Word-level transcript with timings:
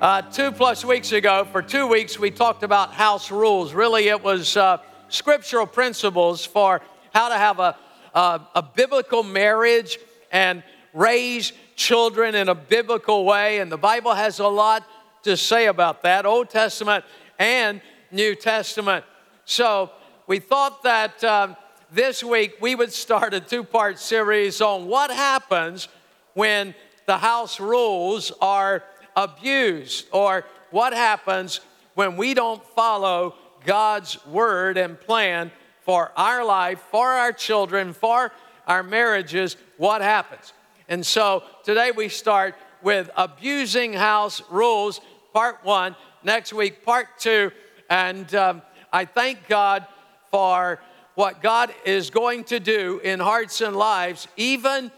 Uh, 0.00 0.22
two 0.22 0.50
plus 0.50 0.84
weeks 0.84 1.12
ago, 1.12 1.46
for 1.52 1.60
two 1.60 1.86
weeks, 1.86 2.18
we 2.18 2.30
talked 2.30 2.62
about 2.62 2.92
house 2.94 3.30
rules. 3.30 3.74
Really, 3.74 4.08
it 4.08 4.22
was 4.22 4.56
uh, 4.56 4.78
scriptural 5.08 5.66
principles 5.66 6.44
for 6.46 6.80
how 7.12 7.28
to 7.28 7.36
have 7.36 7.58
a, 7.58 7.76
a, 8.14 8.40
a 8.54 8.62
biblical 8.62 9.22
marriage 9.22 9.98
and 10.32 10.62
raise 10.94 11.52
children 11.76 12.34
in 12.34 12.48
a 12.48 12.54
biblical 12.54 13.24
way. 13.24 13.58
And 13.58 13.70
the 13.70 13.76
Bible 13.78 14.14
has 14.14 14.38
a 14.38 14.48
lot 14.48 14.86
to 15.24 15.36
say 15.36 15.66
about 15.66 16.02
that 16.02 16.24
Old 16.24 16.48
Testament 16.50 17.04
and 17.38 17.80
New 18.10 18.34
Testament. 18.34 19.04
So 19.44 19.90
we 20.26 20.38
thought 20.38 20.82
that 20.84 21.22
um, 21.24 21.56
this 21.92 22.22
week 22.22 22.54
we 22.60 22.74
would 22.74 22.92
start 22.92 23.34
a 23.34 23.40
two 23.40 23.64
part 23.64 23.98
series 23.98 24.60
on 24.60 24.86
what 24.86 25.10
happens 25.10 25.88
when 26.34 26.74
the 27.10 27.18
house 27.18 27.58
rules 27.58 28.30
are 28.40 28.84
abused, 29.16 30.06
or 30.12 30.44
what 30.70 30.92
happens 30.92 31.58
when 31.94 32.16
we 32.16 32.34
don't 32.34 32.64
follow 32.76 33.34
God's 33.66 34.24
word 34.26 34.78
and 34.78 35.00
plan 35.00 35.50
for 35.80 36.12
our 36.16 36.44
life, 36.44 36.78
for 36.92 37.08
our 37.08 37.32
children, 37.32 37.94
for 37.94 38.30
our 38.64 38.84
marriages, 38.84 39.56
what 39.76 40.02
happens. 40.02 40.52
And 40.88 41.04
so 41.04 41.42
today 41.64 41.90
we 41.90 42.08
start 42.08 42.54
with 42.80 43.10
abusing 43.16 43.92
house 43.92 44.40
rules, 44.48 45.00
part 45.32 45.64
one. 45.64 45.96
Next 46.22 46.52
week, 46.52 46.84
part 46.84 47.08
two. 47.18 47.50
And 47.88 48.32
um, 48.36 48.62
I 48.92 49.04
thank 49.04 49.48
God 49.48 49.84
for 50.30 50.78
what 51.16 51.42
God 51.42 51.74
is 51.84 52.10
going 52.10 52.44
to 52.44 52.60
do 52.60 53.00
in 53.02 53.18
hearts 53.18 53.60
and 53.62 53.74
lives, 53.74 54.28
even 54.36 54.92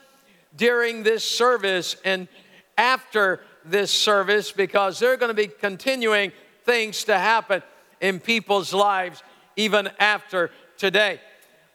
during 0.57 1.03
this 1.03 1.25
service 1.25 1.97
and 2.05 2.29
after 2.77 3.41
this 3.65 3.91
service 3.91 4.53
because 4.53 4.99
there 4.99 5.13
are 5.13 5.17
going 5.17 5.31
to 5.31 5.35
be 5.35 5.47
continuing 5.47 6.33
things 6.65 7.05
to 7.05 7.19
happen 7.19 7.63
in 8.01 8.21
people's 8.21 8.73
lives 8.75 9.23
even 9.57 9.89
after 9.99 10.51
today. 10.77 11.21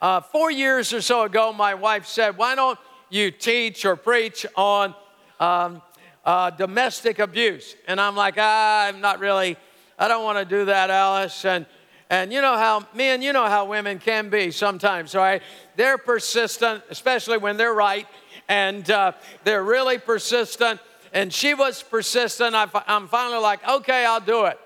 Uh, 0.02 0.22
four 0.22 0.52
years 0.52 0.94
or 0.94 1.02
so 1.02 1.24
ago, 1.24 1.52
my 1.52 1.74
wife 1.74 2.06
said, 2.06 2.38
Why 2.38 2.56
don't 2.56 2.78
you 3.10 3.32
teach 3.32 3.86
or 3.86 3.96
preach 3.96 4.46
on 4.56 4.94
um, 5.40 5.82
uh, 6.26 6.52
domestic 6.52 7.20
abuse? 7.20 7.76
And 7.88 8.00
I'm 8.00 8.16
like, 8.16 8.36
ah, 8.38 8.88
I'm 8.88 9.02
not 9.02 9.20
really, 9.20 9.58
I 9.98 10.08
don't 10.08 10.24
want 10.24 10.38
to 10.38 10.46
do 10.46 10.66
that, 10.66 10.90
Alice. 10.90 11.46
And, 11.46 11.66
and 12.10 12.32
you 12.32 12.42
know 12.42 12.58
how, 12.58 12.86
men, 12.94 13.22
you 13.22 13.34
know 13.34 13.46
how 13.46 13.66
women 13.66 13.98
can 14.00 14.30
be 14.30 14.52
sometimes, 14.52 15.16
right? 15.16 15.42
They're 15.76 15.98
persistent, 15.98 16.84
especially 16.90 17.38
when 17.38 17.58
they're 17.58 17.74
right, 17.74 18.06
and 18.48 18.90
uh, 18.90 19.12
they're 19.44 19.64
really 19.64 19.98
persistent 19.98 20.80
and 21.14 21.34
she 21.34 21.54
was 21.54 21.82
persistent. 21.84 22.56
I, 22.56 22.68
am 22.88 23.08
finally 23.08 23.42
like, 23.42 23.68
okay, 23.68 24.06
I'll 24.06 24.20
do 24.20 24.46
it. 24.46 24.60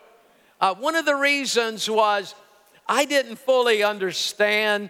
Uh, 0.60 0.76
one 0.76 0.96
of 0.96 1.06
the 1.06 1.16
reasons 1.16 1.90
was 1.90 2.36
I 2.88 3.06
didn't 3.06 3.38
fully 3.38 3.84
understand 3.84 4.90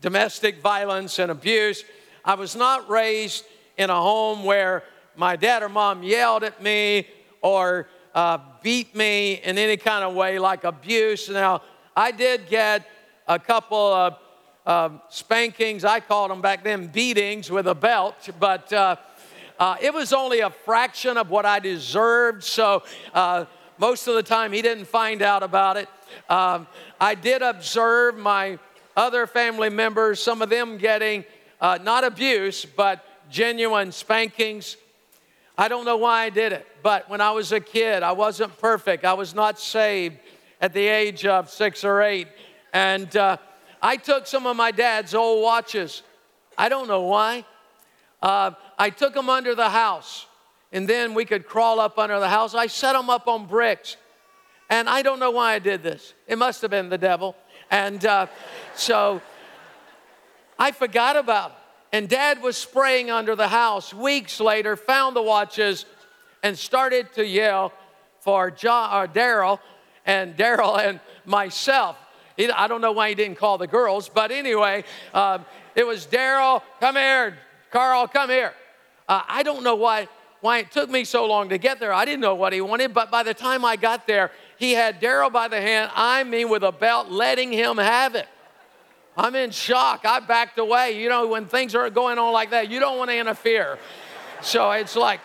domestic 0.00 0.60
violence 0.60 1.18
and 1.18 1.30
abuse. 1.30 1.84
I 2.24 2.34
was 2.34 2.56
not 2.56 2.88
raised 2.88 3.44
in 3.76 3.90
a 3.90 3.94
home 3.94 4.44
where 4.44 4.84
my 5.16 5.36
dad 5.36 5.62
or 5.62 5.68
mom 5.68 6.02
yelled 6.02 6.42
at 6.42 6.62
me 6.62 7.06
or 7.42 7.88
uh, 8.14 8.38
beat 8.62 8.94
me 8.94 9.34
in 9.34 9.58
any 9.58 9.76
kind 9.76 10.04
of 10.04 10.14
way 10.14 10.38
like 10.38 10.64
abuse. 10.64 11.28
Now, 11.28 11.62
I 11.96 12.10
did 12.10 12.48
get 12.48 12.86
a 13.28 13.38
couple 13.38 13.92
of 13.92 14.16
uh, 14.66 14.90
spankings. 15.08 15.84
I 15.84 16.00
called 16.00 16.30
them 16.30 16.40
back 16.40 16.64
then 16.64 16.86
beatings 16.86 17.50
with 17.50 17.66
a 17.66 17.74
belt, 17.74 18.28
but 18.38 18.72
uh, 18.72 18.96
uh, 19.58 19.76
it 19.80 19.92
was 19.92 20.12
only 20.12 20.40
a 20.40 20.50
fraction 20.50 21.16
of 21.16 21.30
what 21.30 21.46
I 21.46 21.58
deserved, 21.58 22.42
so 22.42 22.82
uh, 23.12 23.44
most 23.78 24.06
of 24.08 24.14
the 24.14 24.22
time 24.22 24.52
he 24.52 24.62
didn't 24.62 24.86
find 24.86 25.22
out 25.22 25.42
about 25.42 25.76
it. 25.76 25.88
Um, 26.28 26.66
I 27.00 27.14
did 27.14 27.42
observe 27.42 28.16
my 28.16 28.58
other 28.96 29.26
family 29.26 29.70
members, 29.70 30.22
some 30.22 30.42
of 30.42 30.50
them 30.50 30.78
getting 30.78 31.24
uh, 31.60 31.78
not 31.82 32.04
abuse, 32.04 32.64
but 32.64 33.04
genuine 33.30 33.92
spankings. 33.92 34.76
I 35.56 35.68
don't 35.68 35.84
know 35.84 35.96
why 35.96 36.24
I 36.24 36.30
did 36.30 36.52
it, 36.52 36.66
but 36.82 37.08
when 37.08 37.20
I 37.20 37.30
was 37.30 37.52
a 37.52 37.60
kid, 37.60 38.02
I 38.02 38.12
wasn't 38.12 38.58
perfect. 38.58 39.04
I 39.04 39.14
was 39.14 39.34
not 39.34 39.60
saved 39.60 40.18
at 40.60 40.72
the 40.72 40.86
age 40.86 41.26
of 41.26 41.48
six 41.50 41.84
or 41.84 42.02
eight. 42.02 42.28
And 42.72 43.14
uh, 43.16 43.36
I 43.84 43.98
took 43.98 44.26
some 44.26 44.46
of 44.46 44.56
my 44.56 44.70
dad's 44.70 45.14
old 45.14 45.42
watches. 45.42 46.02
I 46.56 46.70
don't 46.70 46.88
know 46.88 47.02
why. 47.02 47.44
Uh, 48.22 48.52
I 48.78 48.88
took 48.88 49.12
them 49.12 49.28
under 49.28 49.54
the 49.54 49.68
house, 49.68 50.24
and 50.72 50.88
then 50.88 51.12
we 51.12 51.26
could 51.26 51.44
crawl 51.44 51.78
up 51.78 51.98
under 51.98 52.18
the 52.18 52.30
house. 52.30 52.54
I 52.54 52.66
set 52.66 52.94
them 52.94 53.10
up 53.10 53.28
on 53.28 53.44
bricks. 53.46 53.98
And 54.70 54.88
I 54.88 55.02
don't 55.02 55.18
know 55.18 55.32
why 55.32 55.52
I 55.52 55.58
did 55.58 55.82
this. 55.82 56.14
It 56.26 56.38
must 56.38 56.62
have 56.62 56.70
been 56.70 56.88
the 56.88 56.96
devil. 56.96 57.36
And 57.70 58.02
uh, 58.06 58.28
so 58.74 59.20
I 60.58 60.72
forgot 60.72 61.16
about 61.16 61.50
it. 61.50 61.56
And 61.92 62.08
dad 62.08 62.40
was 62.40 62.56
spraying 62.56 63.10
under 63.10 63.36
the 63.36 63.48
house. 63.48 63.92
Weeks 63.92 64.40
later, 64.40 64.76
found 64.76 65.14
the 65.14 65.22
watches 65.22 65.84
and 66.42 66.58
started 66.58 67.12
to 67.12 67.26
yell 67.26 67.70
for 68.20 68.46
uh, 68.46 69.06
Daryl 69.08 69.58
and 70.06 70.38
Daryl 70.38 70.78
and 70.78 71.00
myself. 71.26 71.98
I 72.38 72.66
don't 72.66 72.80
know 72.80 72.92
why 72.92 73.10
he 73.10 73.14
didn't 73.14 73.38
call 73.38 73.58
the 73.58 73.66
girls, 73.66 74.08
but 74.08 74.30
anyway, 74.30 74.84
um, 75.12 75.44
it 75.74 75.86
was 75.86 76.06
Daryl, 76.06 76.62
come 76.80 76.96
here, 76.96 77.38
Carl, 77.70 78.08
come 78.08 78.30
here. 78.30 78.54
Uh, 79.08 79.22
I 79.28 79.42
don't 79.42 79.62
know 79.62 79.76
why, 79.76 80.08
why 80.40 80.58
it 80.58 80.70
took 80.70 80.90
me 80.90 81.04
so 81.04 81.26
long 81.26 81.48
to 81.50 81.58
get 81.58 81.78
there. 81.78 81.92
I 81.92 82.04
didn't 82.04 82.20
know 82.20 82.34
what 82.34 82.52
he 82.52 82.60
wanted, 82.60 82.94
but 82.94 83.10
by 83.10 83.22
the 83.22 83.34
time 83.34 83.64
I 83.64 83.76
got 83.76 84.06
there, 84.06 84.30
he 84.58 84.72
had 84.72 85.00
Daryl 85.00 85.32
by 85.32 85.48
the 85.48 85.60
hand, 85.60 85.90
I 85.94 86.24
mean, 86.24 86.48
with 86.48 86.62
a 86.62 86.72
belt, 86.72 87.10
letting 87.10 87.52
him 87.52 87.78
have 87.78 88.14
it. 88.14 88.28
I'm 89.16 89.34
in 89.34 89.50
shock. 89.50 90.04
I 90.04 90.20
backed 90.20 90.58
away. 90.58 91.00
You 91.00 91.08
know, 91.08 91.28
when 91.28 91.46
things 91.46 91.74
are 91.74 91.88
going 91.90 92.18
on 92.18 92.32
like 92.32 92.50
that, 92.50 92.68
you 92.68 92.80
don't 92.80 92.98
want 92.98 93.10
to 93.10 93.16
interfere. 93.16 93.78
So 94.42 94.70
it's 94.72 94.96
like, 94.96 95.20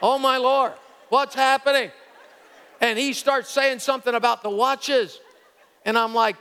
oh 0.00 0.18
my 0.18 0.36
Lord, 0.36 0.72
what's 1.08 1.34
happening? 1.34 1.90
And 2.80 2.98
he 2.98 3.12
starts 3.12 3.50
saying 3.50 3.80
something 3.80 4.14
about 4.14 4.42
the 4.42 4.50
watches. 4.50 5.18
And 5.84 5.98
I'm 5.98 6.14
like, 6.14 6.36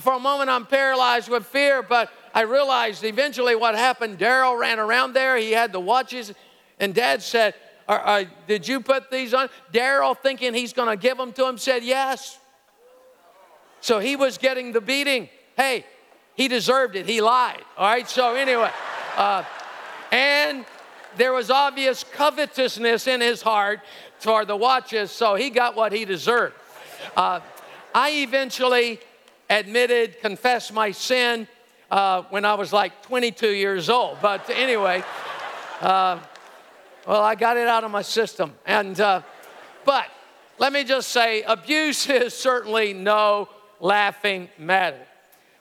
for 0.00 0.12
a 0.12 0.18
moment, 0.18 0.50
I'm 0.50 0.66
paralyzed 0.66 1.28
with 1.28 1.46
fear, 1.46 1.82
but 1.82 2.10
I 2.34 2.42
realized 2.42 3.02
eventually 3.02 3.56
what 3.56 3.74
happened. 3.74 4.18
Daryl 4.18 4.58
ran 4.58 4.78
around 4.78 5.14
there. 5.14 5.36
He 5.36 5.52
had 5.52 5.72
the 5.72 5.80
watches, 5.80 6.32
and 6.78 6.94
Dad 6.94 7.22
said, 7.22 7.54
"Did 8.46 8.68
you 8.68 8.80
put 8.80 9.10
these 9.10 9.32
on?" 9.32 9.48
Daryl, 9.72 10.16
thinking 10.18 10.52
he's 10.52 10.74
going 10.74 10.88
to 10.88 11.00
give 11.00 11.16
them 11.16 11.32
to 11.32 11.46
him, 11.46 11.56
said, 11.56 11.82
"Yes." 11.82 12.38
So 13.80 13.98
he 13.98 14.16
was 14.16 14.36
getting 14.36 14.72
the 14.72 14.80
beating. 14.80 15.30
Hey, 15.56 15.86
he 16.34 16.48
deserved 16.48 16.96
it. 16.96 17.06
He 17.06 17.22
lied. 17.22 17.62
All 17.78 17.86
right. 17.86 18.08
So 18.08 18.34
anyway, 18.34 18.70
uh, 19.16 19.44
and 20.12 20.66
there 21.16 21.32
was 21.32 21.50
obvious 21.50 22.04
covetousness 22.04 23.06
in 23.06 23.22
his 23.22 23.40
heart 23.40 23.80
for 24.18 24.44
the 24.44 24.56
watches, 24.56 25.10
so 25.10 25.34
he 25.34 25.48
got 25.48 25.74
what 25.74 25.92
he 25.92 26.04
deserved. 26.04 26.54
Uh, 27.16 27.40
I 27.94 28.10
eventually 28.10 29.00
admitted, 29.48 30.20
confessed 30.20 30.72
my 30.72 30.90
sin 30.90 31.48
uh, 31.90 32.22
when 32.30 32.44
I 32.44 32.54
was 32.54 32.72
like 32.72 33.02
22 33.02 33.48
years 33.48 33.88
old. 33.88 34.18
But 34.20 34.48
anyway, 34.50 35.02
uh, 35.80 36.18
well, 37.06 37.22
I 37.22 37.34
got 37.34 37.56
it 37.56 37.68
out 37.68 37.84
of 37.84 37.90
my 37.90 38.02
system. 38.02 38.52
And, 38.66 38.98
uh, 39.00 39.22
but 39.84 40.06
let 40.58 40.72
me 40.72 40.84
just 40.84 41.10
say, 41.10 41.42
abuse 41.42 42.08
is 42.10 42.34
certainly 42.34 42.92
no 42.92 43.48
laughing 43.80 44.48
matter. 44.58 45.00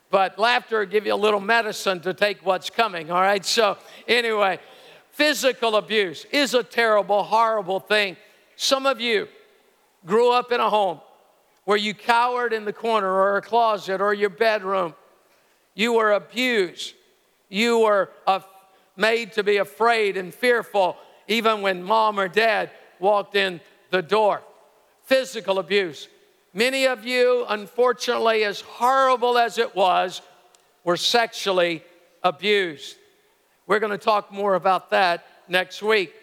But 0.10 0.40
laughter 0.40 0.86
give 0.86 1.06
you 1.06 1.14
a 1.14 1.16
little 1.16 1.40
medicine 1.40 2.00
to 2.02 2.14
take 2.14 2.46
what's 2.46 2.70
coming, 2.70 3.12
all 3.12 3.22
right? 3.22 3.44
So 3.46 3.78
anyway, 4.08 4.60
physical 5.12 5.76
abuse 5.76 6.26
is 6.32 6.54
a 6.54 6.64
terrible, 6.64 7.24
horrible 7.24 7.80
thing. 7.80 8.16
Some 8.56 8.86
of 8.86 9.02
you 9.02 9.28
grew 10.06 10.32
up 10.32 10.52
in 10.52 10.60
a 10.60 10.70
home 10.70 11.02
where 11.66 11.78
you 11.78 11.94
cowered 11.94 12.54
in 12.54 12.66
the 12.66 12.74
corner 12.74 13.12
or 13.12 13.38
a 13.38 13.42
closet 13.42 14.02
or 14.02 14.14
your 14.14 14.30
bedroom 14.30 14.96
you 15.76 15.94
were 15.94 16.14
abused. 16.14 16.96
You 17.50 17.80
were 17.80 18.10
made 18.96 19.34
to 19.34 19.44
be 19.44 19.58
afraid 19.58 20.18
and 20.18 20.34
fearful 20.34 20.98
even 21.28 21.62
when 21.62 21.84
mom 21.84 22.20
or 22.20 22.28
dad 22.28 22.72
walked 23.00 23.36
in 23.36 23.60
the 23.92 24.02
door. 24.02 24.42
Physical 25.04 25.60
abuse. 25.60 26.08
Many 26.54 26.88
of 26.88 27.06
you, 27.06 27.46
unfortunately, 27.50 28.46
as 28.46 28.62
horrible 28.62 29.38
as 29.38 29.58
it 29.58 29.76
was, 29.76 30.22
were 30.86 30.98
sexually 30.98 31.84
abused. 32.24 32.96
We're 33.68 33.80
going 33.80 33.92
to 33.92 33.98
talk 33.98 34.32
more 34.32 34.56
about 34.56 34.92
that 34.92 35.26
next 35.50 35.84
week. 35.84 36.14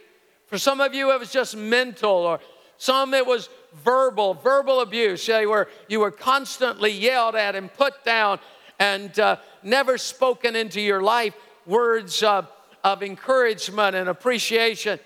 For 0.47 0.56
some 0.56 0.81
of 0.81 0.94
you, 0.94 1.12
it 1.12 1.21
was 1.21 1.31
just 1.31 1.56
mental, 1.56 2.11
or 2.11 2.41
some 2.82 3.14
it 3.14 3.25
was 3.25 3.49
verbal, 3.84 4.34
verbal 4.34 4.81
abuse. 4.81 5.29
Were, 5.29 5.69
you 5.87 6.00
were 6.00 6.11
constantly 6.11 6.90
yelled 6.90 7.37
at 7.37 7.55
and 7.55 7.73
put 7.73 8.05
down 8.05 8.40
and 8.81 9.17
uh, 9.20 9.37
never 9.62 9.96
spoken 9.96 10.56
into 10.56 10.81
your 10.81 11.00
life 11.00 11.32
words 11.64 12.25
of, 12.25 12.49
of 12.82 13.05
encouragement 13.05 13.94
and 13.94 14.08
appreciation. 14.08 14.99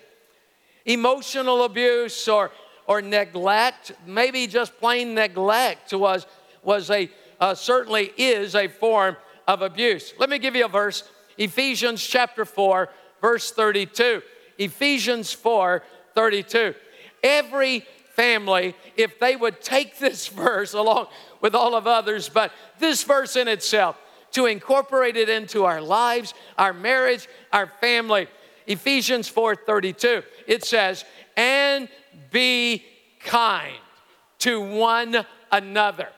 emotional 0.87 1.65
abuse 1.65 2.27
or, 2.29 2.51
or 2.87 3.03
neglect, 3.03 3.93
maybe 4.07 4.47
just 4.47 4.79
plain 4.79 5.13
neglect 5.13 5.93
was, 5.93 6.27
was 6.63 6.91
a, 6.91 7.11
uh, 7.41 7.55
certainly 7.55 8.11
is 8.17 8.55
a 8.55 8.69
form 8.69 9.19
of 9.47 9.61
abuse. 9.61 10.15
Let 10.19 10.31
me 10.31 10.39
give 10.39 10.57
you 10.57 10.65
a 10.65 10.69
verse 10.69 11.03
Ephesians 11.37 12.03
chapter 12.03 12.47
4, 12.47 12.89
verse 13.21 13.53
32. 13.53 14.23
Ephesians 14.57 15.31
4, 15.31 15.83
32. 16.15 16.75
Every 17.27 17.85
family, 18.15 18.75
if 18.97 19.19
they 19.19 19.35
would 19.35 19.61
take 19.61 19.99
this 20.07 20.29
verse 20.29 20.73
along 20.73 21.09
with 21.41 21.55
all 21.55 21.75
of 21.75 21.87
others, 21.87 22.29
but 22.29 22.53
this 22.79 23.03
verse 23.03 23.37
in 23.37 23.49
itself, 23.49 23.97
to 24.33 24.47
incorporate 24.47 25.17
it 25.17 25.29
into 25.29 25.65
our 25.65 25.81
lives, 25.81 26.35
our 26.59 26.73
marriage, 26.73 27.29
our 27.53 27.67
family. 27.81 28.29
Ephesians 28.67 29.29
4:32. 29.29 30.23
It 30.47 30.65
says, 30.65 31.05
"And 31.37 31.89
be 32.31 32.85
kind 33.21 33.79
to 34.41 34.61
one 34.61 35.25
another." 35.51 36.09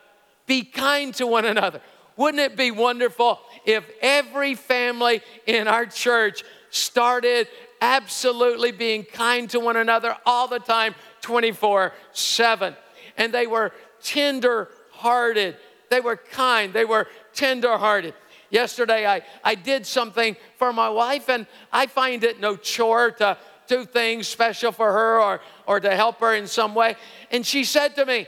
Be 0.47 0.65
kind 0.65 1.15
to 1.17 1.27
one 1.27 1.45
another. 1.45 1.81
Wouldn't 2.17 2.41
it 2.41 2.57
be 2.57 2.71
wonderful 2.71 3.39
if 3.65 3.85
every 4.01 4.55
family 4.55 5.23
in 5.47 5.69
our 5.69 5.87
church 5.87 6.43
started 6.71 7.47
absolutely 7.81 8.73
being 8.73 9.05
kind 9.05 9.49
to 9.51 9.61
one 9.61 9.77
another 9.77 10.17
all 10.27 10.49
the 10.49 10.59
time, 10.59 10.95
24 11.21 11.93
7? 12.13 12.77
And 13.17 13.33
they 13.33 13.47
were 13.47 13.73
tender 14.03 14.69
hearted, 14.91 15.57
they 15.91 16.01
were 16.01 16.17
kind, 16.17 16.73
they 16.73 16.85
were 16.85 17.09
tender 17.35 17.77
hearted. 17.77 18.15
Yesterday, 18.51 19.07
I, 19.07 19.23
I 19.45 19.55
did 19.55 19.87
something 19.87 20.35
for 20.57 20.73
my 20.73 20.89
wife, 20.89 21.29
and 21.29 21.47
I 21.71 21.87
find 21.87 22.25
it 22.25 22.41
no 22.41 22.57
chore 22.57 23.11
to 23.13 23.37
do 23.69 23.85
things 23.85 24.27
special 24.27 24.73
for 24.73 24.91
her 24.91 25.21
or, 25.21 25.41
or 25.67 25.79
to 25.79 25.95
help 25.95 26.21
her 26.21 26.35
in 26.35 26.47
some 26.47 26.75
way. 26.75 26.97
And 27.31 27.47
she 27.47 27.65
said 27.65 27.95
to 27.97 28.07
me, 28.07 28.27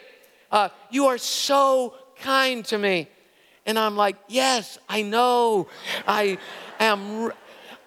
uh, 0.53 0.69
You 0.91 1.07
are 1.07 1.19
so 1.19 1.95
kind 2.21 2.65
to 2.67 2.79
me. 2.79 3.09
And 3.67 3.79
I'm 3.79 3.97
like, 3.97 4.17
Yes, 4.29 4.79
I 4.89 5.03
know. 5.03 5.69
I 6.07 6.39
am. 6.79 7.33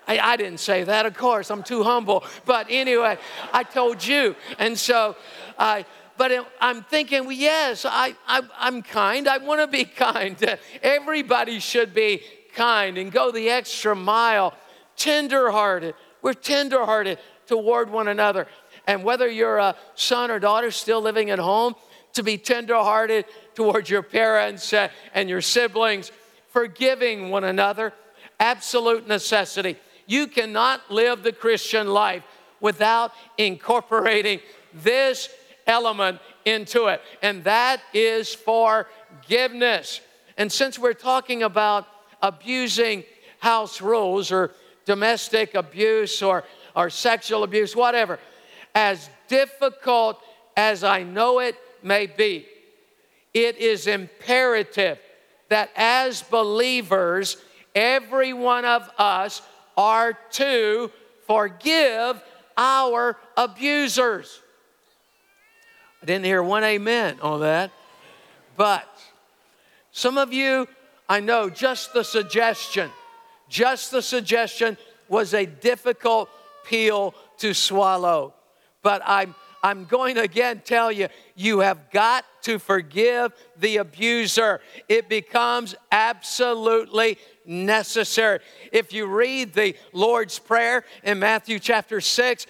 I, 0.08 0.20
I, 0.20 0.36
didn't 0.38 0.60
say 0.60 0.84
that, 0.84 1.06
of 1.06 1.16
course. 1.16 1.50
I'm 1.50 1.64
too 1.64 1.84
humble. 1.84 2.24
But 2.46 2.68
anyway, 2.70 3.18
I 3.52 3.64
told 3.64 4.06
you. 4.06 4.36
And 4.60 4.78
so, 4.78 5.16
I 5.58 5.86
but 6.18 6.32
I'm 6.62 6.84
thinking, 6.84 7.24
well, 7.24 7.32
yes, 7.32 7.86
I, 7.86 8.16
I'm 8.28 8.82
kind. 8.84 9.28
I 9.28 9.40
want 9.40 9.62
to 9.62 9.68
be 9.68 9.84
kind. 9.86 10.58
Everybody 10.82 11.60
should 11.60 11.94
be 11.94 12.22
kind 12.54 12.98
and 12.98 13.12
go 13.12 13.32
the 13.32 13.50
extra 13.50 13.96
mile. 13.96 14.54
Tenderhearted. 14.96 15.96
We're 16.22 16.34
tenderhearted 16.34 17.18
toward 17.48 17.90
one 17.90 18.08
another. 18.08 18.48
And 18.86 19.04
whether 19.04 19.30
you're 19.30 19.58
a 19.58 19.76
son 19.96 20.30
or 20.30 20.40
daughter 20.40 20.70
still 20.72 21.02
living 21.02 21.30
at 21.30 21.40
home, 21.40 21.76
to 22.14 22.24
be 22.24 22.38
tenderhearted 22.38 23.26
towards 23.56 23.90
your 23.90 24.04
parents 24.04 24.72
uh, 24.72 24.90
and 25.16 25.30
your 25.30 25.42
siblings, 25.42 26.12
forgiving 26.50 27.32
one 27.32 27.44
another, 27.44 27.92
absolute 28.40 29.08
necessity. 29.08 29.78
You 30.06 30.28
cannot 30.28 30.92
live 30.92 31.24
the 31.24 31.32
Christian 31.32 31.88
life 31.88 32.24
without 32.60 33.12
incorporating 33.38 34.40
this 34.74 35.30
element 35.68 36.20
into 36.46 36.88
it, 36.88 37.02
and 37.22 37.44
that 37.44 37.82
is 37.94 38.34
forgiveness. 38.34 40.02
And 40.38 40.52
since 40.52 40.80
we're 40.80 40.94
talking 40.94 41.44
about 41.44 41.88
abusing 42.22 43.04
house 43.40 43.82
rules 43.82 44.32
or 44.32 44.52
domestic 44.86 45.56
abuse 45.56 46.22
or, 46.22 46.44
or 46.76 46.90
sexual 46.90 47.44
abuse, 47.44 47.76
whatever, 47.76 48.20
as 48.76 49.10
difficult 49.28 50.22
as 50.58 50.84
I 50.84 51.04
know 51.04 51.40
it 51.40 51.56
may 51.82 52.08
be, 52.08 52.46
it 53.34 53.58
is 53.58 53.88
imperative 53.88 55.00
that 55.50 55.70
as 55.76 56.24
believers, 56.24 57.38
every 57.76 58.34
one 58.34 58.66
of 58.66 58.90
us 58.98 59.42
are 59.78 60.14
to 60.32 60.92
forgive 61.28 62.22
our 62.58 63.18
abusers. 63.38 64.40
I 66.02 66.06
didn't 66.06 66.26
hear 66.26 66.44
one 66.44 66.64
amen 66.64 67.20
on 67.22 67.42
that. 67.42 67.72
But 68.58 68.88
some 69.92 70.18
of 70.18 70.34
you, 70.34 70.68
I 71.08 71.20
know, 71.20 71.50
just 71.50 71.94
the 71.94 72.04
suggestion, 72.04 72.92
just 73.50 73.92
the 73.92 74.02
suggestion 74.02 74.78
was 75.08 75.34
a 75.34 75.46
difficult 75.46 76.30
pill 76.66 77.16
to 77.38 77.54
swallow. 77.54 78.34
But 78.82 79.02
I'm 79.06 79.36
I'm 79.64 79.86
going 79.86 80.16
to 80.16 80.22
again 80.22 80.62
tell 80.66 80.92
you, 80.92 81.08
you 81.36 81.62
have 81.62 81.90
got 81.90 82.26
to 82.44 82.60
forgive 82.60 83.32
the 83.58 83.78
abuser. 83.78 84.60
It 84.90 85.08
becomes 85.08 85.74
absolutely 85.90 87.18
necessary. 87.46 88.40
If 88.74 88.92
you 88.92 89.08
read 89.08 89.54
the 89.54 89.76
Lord's 89.94 90.38
Prayer 90.38 90.84
in 91.04 91.18
Matthew 91.20 91.60
chapter 91.60 92.02
6, 92.02 92.46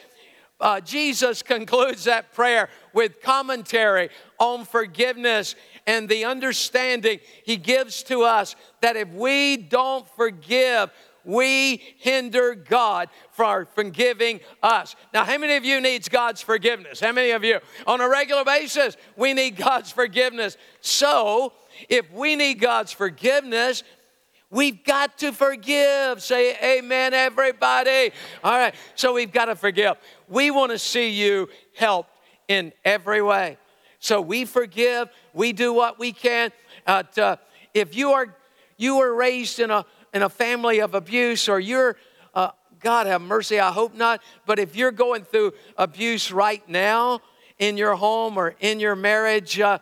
uh, 0.59 0.79
Jesus 0.79 1.43
concludes 1.43 2.05
that 2.05 2.33
prayer 2.33 2.69
with 2.93 3.21
commentary 3.21 4.09
on 4.39 4.65
forgiveness 4.65 5.55
and 5.85 6.07
the 6.07 6.25
understanding 6.25 7.19
he 7.43 7.57
gives 7.57 8.01
to 8.03 8.23
us 8.23 8.55
that 8.81 8.95
if 8.95 9.09
we 9.09 9.57
don't 9.57 10.07
forgive, 10.15 10.89
we 11.25 11.81
hinder 11.99 12.55
God 12.55 13.09
from 13.31 13.67
forgiving 13.73 14.39
us. 14.61 14.95
Now, 15.13 15.25
how 15.25 15.37
many 15.37 15.55
of 15.55 15.65
you 15.65 15.81
needs 15.81 16.09
God's 16.09 16.41
forgiveness? 16.41 16.99
How 16.99 17.11
many 17.11 17.31
of 17.31 17.43
you? 17.43 17.59
On 17.87 18.01
a 18.01 18.09
regular 18.09 18.43
basis, 18.43 18.97
we 19.15 19.33
need 19.33 19.55
God's 19.55 19.91
forgiveness. 19.91 20.57
So, 20.81 21.53
if 21.89 22.11
we 22.11 22.35
need 22.35 22.55
God's 22.55 22.91
forgiveness, 22.91 23.83
We've 24.49 24.83
got 24.83 25.17
to 25.17 25.31
forgive. 25.31 26.21
Say 26.21 26.55
amen, 26.63 27.15
everybody. 27.15 28.11
All 28.43 28.55
right, 28.55 28.75
so 28.93 29.11
we've 29.11 29.31
got 29.31 29.45
to 29.45 29.55
forgive. 29.55 29.95
We 30.27 30.51
want 30.51 30.71
to 30.71 30.77
see 30.77 31.09
you 31.09 31.49
helped 31.75 32.11
in 32.47 32.71
every 32.85 33.23
way. 33.23 33.57
So 33.97 34.21
we 34.21 34.45
forgive, 34.45 35.09
we 35.33 35.53
do 35.53 35.73
what 35.73 35.97
we 35.97 36.11
can. 36.11 36.51
Uh, 36.85 37.01
to, 37.01 37.39
if 37.73 37.95
you 37.95 38.11
are 38.11 38.35
you 38.77 38.97
were 38.97 39.15
raised 39.15 39.59
in 39.59 39.71
a 39.71 39.85
in 40.13 40.21
a 40.21 40.29
family 40.29 40.79
of 40.79 40.93
abuse 40.93 41.49
or 41.49 41.59
you're, 41.59 41.97
uh, 42.33 42.51
God 42.79 43.07
have 43.07 43.21
mercy, 43.21 43.59
I 43.59 43.71
hope 43.71 43.95
not, 43.95 44.21
but 44.45 44.59
if 44.59 44.75
you're 44.75 44.91
going 44.91 45.23
through 45.23 45.53
abuse 45.77 46.31
right 46.31 46.67
now 46.69 47.21
in 47.57 47.77
your 47.77 47.95
home 47.95 48.37
or 48.37 48.55
in 48.59 48.79
your 48.79 48.95
marriage, 48.95 49.59
uh, 49.59 49.79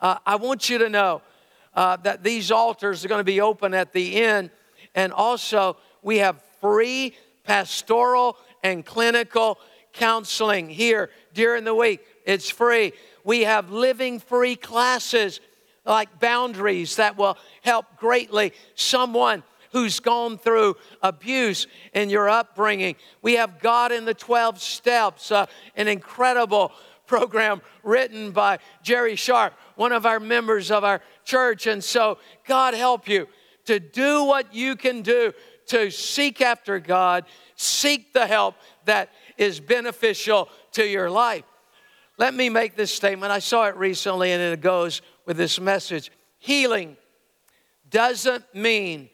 uh, 0.00 0.18
I 0.26 0.36
want 0.36 0.68
you 0.68 0.78
to 0.78 0.88
know 0.88 1.22
uh, 1.74 1.96
that 1.98 2.22
these 2.22 2.50
altars 2.50 3.04
are 3.04 3.08
going 3.08 3.20
to 3.20 3.24
be 3.24 3.40
open 3.40 3.74
at 3.74 3.92
the 3.92 4.16
end. 4.16 4.50
And 4.94 5.12
also, 5.12 5.76
we 6.02 6.18
have 6.18 6.42
free 6.60 7.14
pastoral 7.44 8.36
and 8.62 8.84
clinical 8.84 9.58
counseling 9.92 10.68
here 10.68 11.10
during 11.32 11.64
the 11.64 11.74
week. 11.74 12.00
It's 12.24 12.50
free. 12.50 12.92
We 13.24 13.42
have 13.42 13.70
living 13.70 14.18
free 14.18 14.56
classes 14.56 15.40
like 15.84 16.20
boundaries 16.20 16.96
that 16.96 17.16
will 17.16 17.38
help 17.62 17.86
greatly 17.96 18.52
someone 18.74 19.42
who's 19.72 20.00
gone 20.00 20.38
through 20.38 20.76
abuse 21.02 21.66
in 21.92 22.10
your 22.10 22.28
upbringing. 22.28 22.96
We 23.22 23.34
have 23.34 23.60
God 23.60 23.92
in 23.92 24.04
the 24.04 24.14
12 24.14 24.60
Steps, 24.60 25.30
uh, 25.30 25.46
an 25.76 25.88
incredible 25.88 26.72
program 27.06 27.60
written 27.82 28.30
by 28.30 28.58
Jerry 28.82 29.16
Sharp, 29.16 29.54
one 29.74 29.92
of 29.92 30.06
our 30.06 30.20
members 30.20 30.70
of 30.70 30.84
our 30.84 31.00
church. 31.24 31.66
And 31.66 31.82
so, 31.82 32.18
God 32.46 32.74
help 32.74 33.08
you 33.08 33.26
to 33.64 33.80
do 33.80 34.24
what 34.24 34.54
you 34.54 34.76
can 34.76 35.02
do 35.02 35.32
to 35.66 35.90
seek 35.90 36.40
after 36.40 36.80
God, 36.80 37.24
seek 37.54 38.12
the 38.12 38.26
help 38.26 38.56
that 38.84 39.10
is 39.38 39.60
beneficial 39.60 40.48
to 40.72 40.84
your 40.84 41.10
life. 41.10 41.44
Let 42.18 42.34
me 42.34 42.48
make 42.48 42.76
this 42.76 42.92
statement. 42.92 43.32
I 43.32 43.38
saw 43.38 43.66
it 43.66 43.76
recently 43.76 44.32
and 44.32 44.42
it 44.42 44.60
goes 44.60 45.00
with 45.26 45.36
this 45.36 45.58
message. 45.58 46.10
Healing 46.38 46.96
doesn't 47.88 48.54
mean 48.54 49.08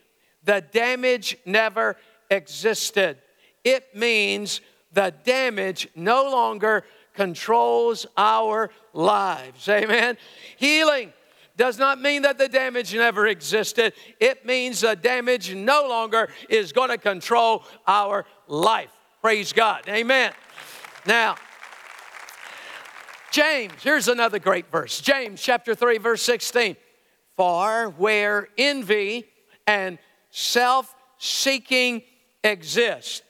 the 0.46 0.64
damage 0.72 1.36
never 1.44 1.96
existed. 2.30 3.18
It 3.62 3.94
means 3.94 4.62
the 4.92 5.12
damage 5.24 5.88
no 5.94 6.30
longer 6.30 6.84
controls 7.12 8.06
our 8.16 8.70
lives. 8.94 9.68
Amen. 9.68 10.16
Healing 10.56 11.12
does 11.56 11.78
not 11.78 12.00
mean 12.00 12.22
that 12.22 12.38
the 12.38 12.48
damage 12.48 12.94
never 12.94 13.26
existed. 13.26 13.92
It 14.20 14.46
means 14.46 14.80
the 14.80 14.94
damage 14.94 15.54
no 15.54 15.88
longer 15.88 16.28
is 16.48 16.72
going 16.72 16.90
to 16.90 16.98
control 16.98 17.64
our 17.86 18.24
life. 18.46 18.92
Praise 19.20 19.52
God. 19.52 19.82
Amen. 19.88 20.32
Now, 21.06 21.36
James, 23.32 23.72
here's 23.82 24.08
another 24.08 24.38
great 24.38 24.70
verse. 24.70 25.00
James 25.00 25.42
chapter 25.42 25.74
3 25.74 25.98
verse 25.98 26.22
16. 26.22 26.76
For 27.36 27.90
where 27.98 28.48
envy 28.56 29.26
and 29.66 29.98
self 30.36 30.94
seeking 31.16 32.02
exists. 32.44 33.22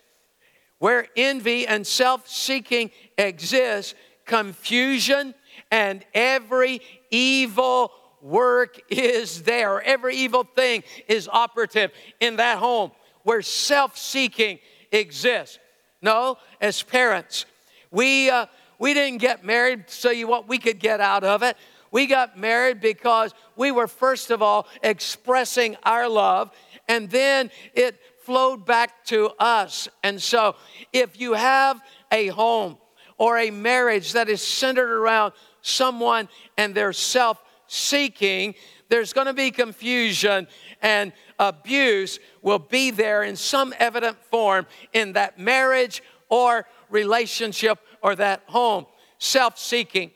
Where 0.79 1.07
envy 1.17 1.65
and 1.67 1.87
self 1.87 2.29
seeking 2.29 2.91
exist, 3.17 3.95
confusion 4.25 5.33
and 5.71 6.05
every 6.13 6.81
evil 7.11 7.93
work 8.21 8.81
is 8.91 9.43
there. 9.43 9.81
Every 9.81 10.17
evil 10.17 10.43
thing 10.43 10.83
is 11.07 11.29
operative 11.33 11.93
in 12.19 12.37
that 12.37 12.59
home 12.59 12.91
where 13.23 13.41
self 13.41 13.97
seeking 13.97 14.59
exists. 14.91 15.61
No, 16.03 16.39
as 16.61 16.83
parents, 16.83 17.47
we, 17.93 18.31
uh, 18.31 18.47
we 18.81 18.95
didn't 18.95 19.19
get 19.19 19.45
married 19.45 19.85
so 19.89 20.11
you 20.11 20.27
what 20.27 20.49
we 20.49 20.59
could 20.59 20.81
get 20.81 21.01
out 21.01 21.23
of 21.23 21.45
it. 21.45 21.57
We 21.91 22.07
got 22.07 22.39
married 22.39 22.81
because 22.81 23.33
we 23.57 23.71
were, 23.71 23.87
first 23.87 24.31
of 24.31 24.43
all, 24.43 24.67
expressing 24.83 25.77
our 25.83 26.09
love, 26.09 26.51
and 26.89 27.11
then 27.11 27.51
it 27.75 27.99
flowed 28.23 28.67
back 28.67 29.05
to 29.07 29.31
us. 29.39 29.89
And 30.03 30.21
so, 30.21 30.57
if 30.93 31.21
you 31.21 31.35
have 31.35 31.81
a 32.11 32.29
home 32.29 32.79
or 33.19 33.39
a 33.39 33.51
marriage 33.51 34.13
that 34.13 34.29
is 34.29 34.43
centered 34.43 34.91
around 34.91 35.33
someone 35.63 36.29
and 36.57 36.75
their 36.75 36.93
self 36.93 37.43
seeking, 37.67 38.55
there's 38.89 39.13
going 39.13 39.27
to 39.27 39.33
be 39.33 39.51
confusion 39.51 40.47
and 40.83 41.13
abuse 41.39 42.19
will 42.43 42.59
be 42.59 42.91
there 42.91 43.23
in 43.23 43.37
some 43.37 43.75
evident 43.79 44.17
form 44.31 44.67
in 44.93 45.13
that 45.15 45.39
marriage 45.39 46.03
or 46.29 46.67
relationship 46.91 47.79
or 48.03 48.15
that 48.15 48.43
home. 48.47 48.87
Self 49.19 49.59
seeking 49.59 50.11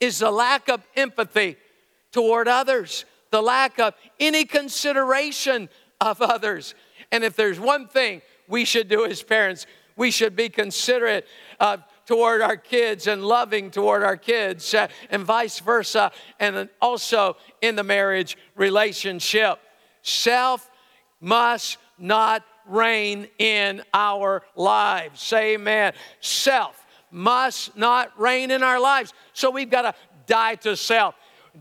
is 0.00 0.18
the 0.18 0.30
lack 0.30 0.68
of 0.68 0.82
empathy 0.96 1.56
toward 2.12 2.48
others, 2.48 3.04
the 3.30 3.42
lack 3.42 3.78
of 3.78 3.94
any 4.18 4.44
consideration 4.44 5.68
of 6.00 6.22
others. 6.22 6.74
And 7.12 7.24
if 7.24 7.36
there's 7.36 7.60
one 7.60 7.88
thing 7.88 8.22
we 8.48 8.64
should 8.64 8.88
do 8.88 9.04
as 9.04 9.22
parents, 9.22 9.66
we 9.96 10.10
should 10.10 10.34
be 10.34 10.48
considerate 10.48 11.26
uh, 11.58 11.78
toward 12.06 12.40
our 12.40 12.56
kids 12.56 13.06
and 13.06 13.24
loving 13.24 13.70
toward 13.70 14.02
our 14.02 14.16
kids, 14.16 14.74
uh, 14.74 14.88
and 15.10 15.24
vice 15.24 15.60
versa, 15.60 16.10
and 16.40 16.68
also 16.80 17.36
in 17.60 17.76
the 17.76 17.84
marriage 17.84 18.36
relationship. 18.56 19.60
Self 20.02 20.70
must 21.20 21.76
not 21.98 22.42
reign 22.66 23.28
in 23.38 23.82
our 23.92 24.42
lives. 24.56 25.20
Say 25.20 25.54
amen. 25.54 25.92
Self 26.20 26.84
must 27.10 27.76
not 27.76 28.18
reign 28.18 28.50
in 28.50 28.62
our 28.62 28.80
lives. 28.80 29.12
So 29.32 29.50
we've 29.50 29.70
got 29.70 29.82
to 29.82 29.94
die 30.26 30.54
to 30.56 30.76
self. 30.76 31.14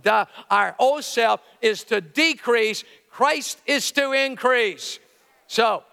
The, 0.03 0.27
our 0.49 0.75
old 0.79 1.03
self 1.03 1.41
is 1.61 1.83
to 1.85 1.99
decrease, 1.99 2.83
Christ 3.19 3.61
is 3.65 3.91
to 3.91 4.13
increase. 4.13 4.97
So, 5.47 5.83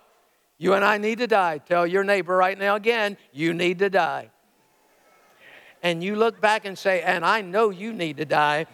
you 0.59 0.75
and 0.75 0.85
I 0.85 0.99
need 0.99 1.19
to 1.19 1.27
die. 1.27 1.59
Tell 1.59 1.85
your 1.85 2.05
neighbor 2.05 2.37
right 2.37 2.57
now 2.57 2.77
again, 2.77 3.17
you 3.33 3.53
need 3.53 3.81
to 3.81 3.91
die. 3.91 4.31
And 5.83 6.05
you 6.05 6.15
look 6.15 6.41
back 6.41 6.67
and 6.67 6.79
say, 6.79 7.03
and 7.03 7.25
I 7.25 7.41
know 7.41 7.71
you 7.71 7.93
need 7.93 8.19
to 8.19 8.25
die. 8.25 8.67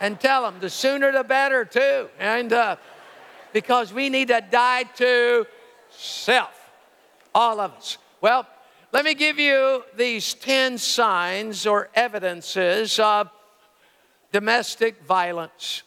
and 0.00 0.20
tell 0.20 0.42
them 0.42 0.60
the 0.60 0.70
sooner 0.70 1.10
the 1.10 1.24
better, 1.24 1.64
too. 1.64 2.08
And 2.20 2.52
uh, 2.52 2.76
because 3.52 3.92
we 3.92 4.08
need 4.08 4.28
to 4.28 4.40
die 4.48 4.84
to 4.84 5.46
self, 5.90 6.54
all 7.34 7.58
of 7.58 7.72
us. 7.72 7.98
Well, 8.20 8.46
let 8.92 9.04
me 9.04 9.14
give 9.14 9.40
you 9.40 9.82
these 9.96 10.32
10 10.34 10.78
signs 10.78 11.66
or 11.66 11.88
evidences 11.92 13.00
of 13.00 13.30
domestic 14.30 15.02
violence. 15.02 15.82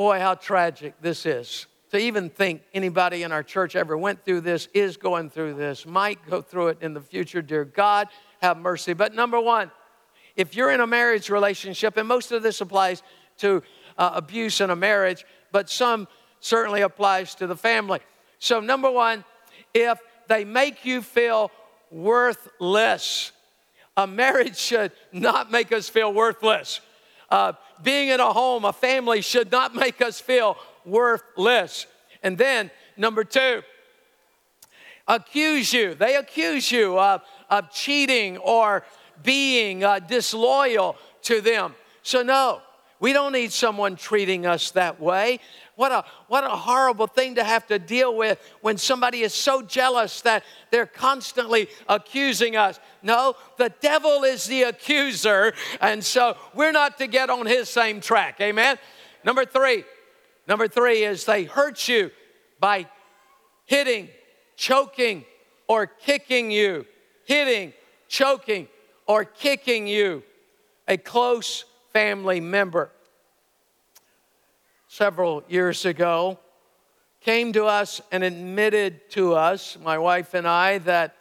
Boy, 0.00 0.18
how 0.18 0.34
tragic 0.34 0.94
this 1.02 1.26
is. 1.26 1.66
To 1.90 1.98
even 1.98 2.30
think 2.30 2.62
anybody 2.72 3.22
in 3.22 3.32
our 3.32 3.42
church 3.42 3.76
ever 3.76 3.98
went 3.98 4.24
through 4.24 4.40
this, 4.40 4.66
is 4.72 4.96
going 4.96 5.28
through 5.28 5.52
this, 5.52 5.84
might 5.84 6.26
go 6.26 6.40
through 6.40 6.68
it 6.68 6.78
in 6.80 6.94
the 6.94 7.02
future. 7.02 7.42
Dear 7.42 7.66
God, 7.66 8.08
have 8.40 8.56
mercy. 8.56 8.94
But 8.94 9.14
number 9.14 9.38
one, 9.38 9.70
if 10.36 10.56
you're 10.56 10.70
in 10.70 10.80
a 10.80 10.86
marriage 10.86 11.28
relationship, 11.28 11.98
and 11.98 12.08
most 12.08 12.32
of 12.32 12.42
this 12.42 12.62
applies 12.62 13.02
to 13.40 13.62
uh, 13.98 14.12
abuse 14.14 14.62
in 14.62 14.70
a 14.70 14.74
marriage, 14.74 15.26
but 15.52 15.68
some 15.68 16.08
certainly 16.40 16.80
applies 16.80 17.34
to 17.34 17.46
the 17.46 17.54
family. 17.54 18.00
So, 18.38 18.58
number 18.58 18.90
one, 18.90 19.22
if 19.74 19.98
they 20.28 20.46
make 20.46 20.86
you 20.86 21.02
feel 21.02 21.50
worthless. 21.90 23.32
A 23.98 24.06
marriage 24.06 24.56
should 24.56 24.92
not 25.12 25.50
make 25.50 25.72
us 25.72 25.90
feel 25.90 26.10
worthless. 26.10 26.80
Uh, 27.28 27.52
being 27.82 28.08
in 28.08 28.20
a 28.20 28.32
home, 28.32 28.64
a 28.64 28.72
family 28.72 29.20
should 29.20 29.50
not 29.50 29.74
make 29.74 30.00
us 30.00 30.20
feel 30.20 30.56
worthless. 30.84 31.86
And 32.22 32.36
then, 32.36 32.70
number 32.96 33.24
two, 33.24 33.62
accuse 35.08 35.72
you. 35.72 35.94
They 35.94 36.16
accuse 36.16 36.70
you 36.70 36.98
of, 36.98 37.22
of 37.48 37.70
cheating 37.70 38.38
or 38.38 38.84
being 39.22 39.84
uh, 39.84 39.98
disloyal 39.98 40.96
to 41.22 41.40
them. 41.40 41.74
So, 42.02 42.22
no, 42.22 42.62
we 43.00 43.12
don't 43.12 43.32
need 43.32 43.52
someone 43.52 43.96
treating 43.96 44.46
us 44.46 44.70
that 44.72 45.00
way. 45.00 45.40
What 45.80 45.92
a, 45.92 46.04
what 46.28 46.44
a 46.44 46.50
horrible 46.50 47.06
thing 47.06 47.36
to 47.36 47.42
have 47.42 47.66
to 47.68 47.78
deal 47.78 48.14
with 48.14 48.38
when 48.60 48.76
somebody 48.76 49.22
is 49.22 49.32
so 49.32 49.62
jealous 49.62 50.20
that 50.20 50.44
they're 50.70 50.84
constantly 50.84 51.68
accusing 51.88 52.54
us. 52.54 52.78
No, 53.02 53.34
the 53.56 53.72
devil 53.80 54.24
is 54.24 54.44
the 54.44 54.64
accuser, 54.64 55.54
and 55.80 56.04
so 56.04 56.36
we're 56.54 56.70
not 56.70 56.98
to 56.98 57.06
get 57.06 57.30
on 57.30 57.46
his 57.46 57.70
same 57.70 58.02
track. 58.02 58.42
Amen? 58.42 58.76
Number 59.24 59.46
three, 59.46 59.84
number 60.46 60.68
three 60.68 61.02
is 61.02 61.24
they 61.24 61.44
hurt 61.44 61.88
you 61.88 62.10
by 62.60 62.86
hitting, 63.64 64.10
choking, 64.56 65.24
or 65.66 65.86
kicking 65.86 66.50
you. 66.50 66.84
Hitting, 67.24 67.72
choking, 68.06 68.68
or 69.06 69.24
kicking 69.24 69.86
you. 69.86 70.24
A 70.86 70.98
close 70.98 71.64
family 71.94 72.38
member 72.38 72.90
several 74.90 75.44
years 75.48 75.84
ago 75.84 76.36
came 77.20 77.52
to 77.52 77.64
us 77.64 78.00
and 78.10 78.24
admitted 78.24 79.08
to 79.08 79.34
us, 79.34 79.78
my 79.84 79.96
wife 79.96 80.34
and 80.34 80.48
I, 80.48 80.78
that 80.78 81.14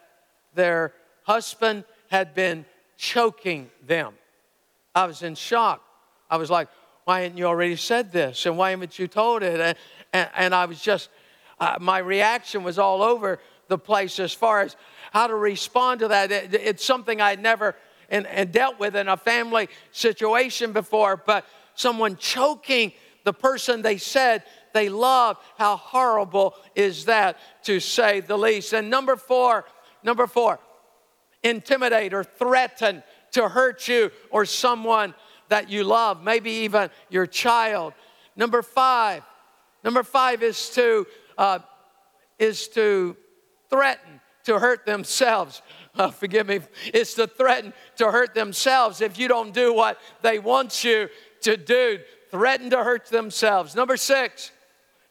their 0.56 0.92
husband 1.24 1.84
had 2.10 2.34
been 2.34 2.66
choking 2.98 3.70
them. 3.86 4.16
I 4.96 5.06
was 5.06 5.22
in 5.22 5.36
shock. 5.36 5.84
I 6.32 6.38
was 6.38 6.50
like, 6.50 6.68
why 7.04 7.22
hadn't 7.22 7.38
you 7.38 7.46
already 7.46 7.76
said 7.76 8.12
this? 8.12 8.48
And 8.48 8.58
why 8.58 8.72
haven't 8.72 8.98
you 8.98 9.08
told 9.08 9.44
it? 9.44 9.60
And, 9.60 9.78
and, 10.14 10.30
and 10.36 10.56
I 10.56 10.66
was 10.66 10.82
just, 10.82 11.10
uh, 11.60 11.78
my 11.80 12.00
reaction 12.00 12.64
was 12.64 12.80
all 12.80 13.04
over 13.04 13.38
the 13.68 13.78
place 13.78 14.20
as 14.20 14.34
far 14.34 14.62
as 14.62 14.76
how 15.12 15.28
to 15.28 15.36
respond 15.36 16.00
to 16.00 16.08
that. 16.08 16.32
It, 16.32 16.56
it's 16.56 16.84
something 16.84 17.22
I'd 17.22 17.40
never 17.40 17.76
and, 18.10 18.26
and 18.26 18.52
dealt 18.52 18.80
with 18.80 18.96
in 18.96 19.08
a 19.08 19.18
family 19.18 19.70
situation 19.92 20.74
before, 20.74 21.18
but 21.18 21.46
someone 21.76 22.18
choking 22.18 22.94
the 23.24 23.34
person 23.34 23.82
they 23.82 23.98
said 23.98 24.44
they 24.74 24.90
love. 24.90 25.38
How 25.58 25.78
horrible 25.78 26.56
is 26.76 27.06
that 27.06 27.38
to 27.64 27.80
say 27.80 28.22
the 28.22 28.38
least? 28.38 28.74
And 28.74 28.90
number 28.90 29.16
four, 29.16 29.66
number 30.04 30.28
four, 30.28 30.60
intimidate 31.44 32.14
or 32.14 32.24
threaten 32.24 33.04
to 33.32 33.48
hurt 33.48 33.88
you 33.88 34.12
or 34.32 34.46
someone 34.46 35.14
that 35.50 35.70
you 35.70 35.84
love, 35.84 36.24
maybe 36.24 36.52
even 36.52 36.90
your 37.10 37.26
child. 37.26 37.94
Number 38.36 38.62
five, 38.62 39.24
number 39.84 40.04
five 40.04 40.44
is 40.44 40.70
to 40.72 41.06
uh, 41.38 41.60
is 42.38 42.68
to 42.70 43.16
threaten 43.70 44.22
to 44.46 44.60
hurt 44.60 44.86
themselves. 44.86 45.62
Uh, 45.96 46.10
forgive 46.10 46.48
me, 46.48 46.62
it's 46.94 47.16
to 47.16 47.28
threaten 47.28 47.74
to 47.98 48.10
hurt 48.10 48.34
themselves 48.34 49.02
if 49.02 49.20
you 49.20 49.28
don't 49.28 49.54
do 49.54 49.74
what 49.74 49.98
they 50.22 50.40
want 50.40 50.82
you 50.82 51.10
to 51.42 51.58
do 51.58 52.00
threaten 52.32 52.70
to 52.72 52.84
hurt 52.84 53.06
themselves. 53.08 53.76
Number 53.76 53.98
six, 53.98 54.52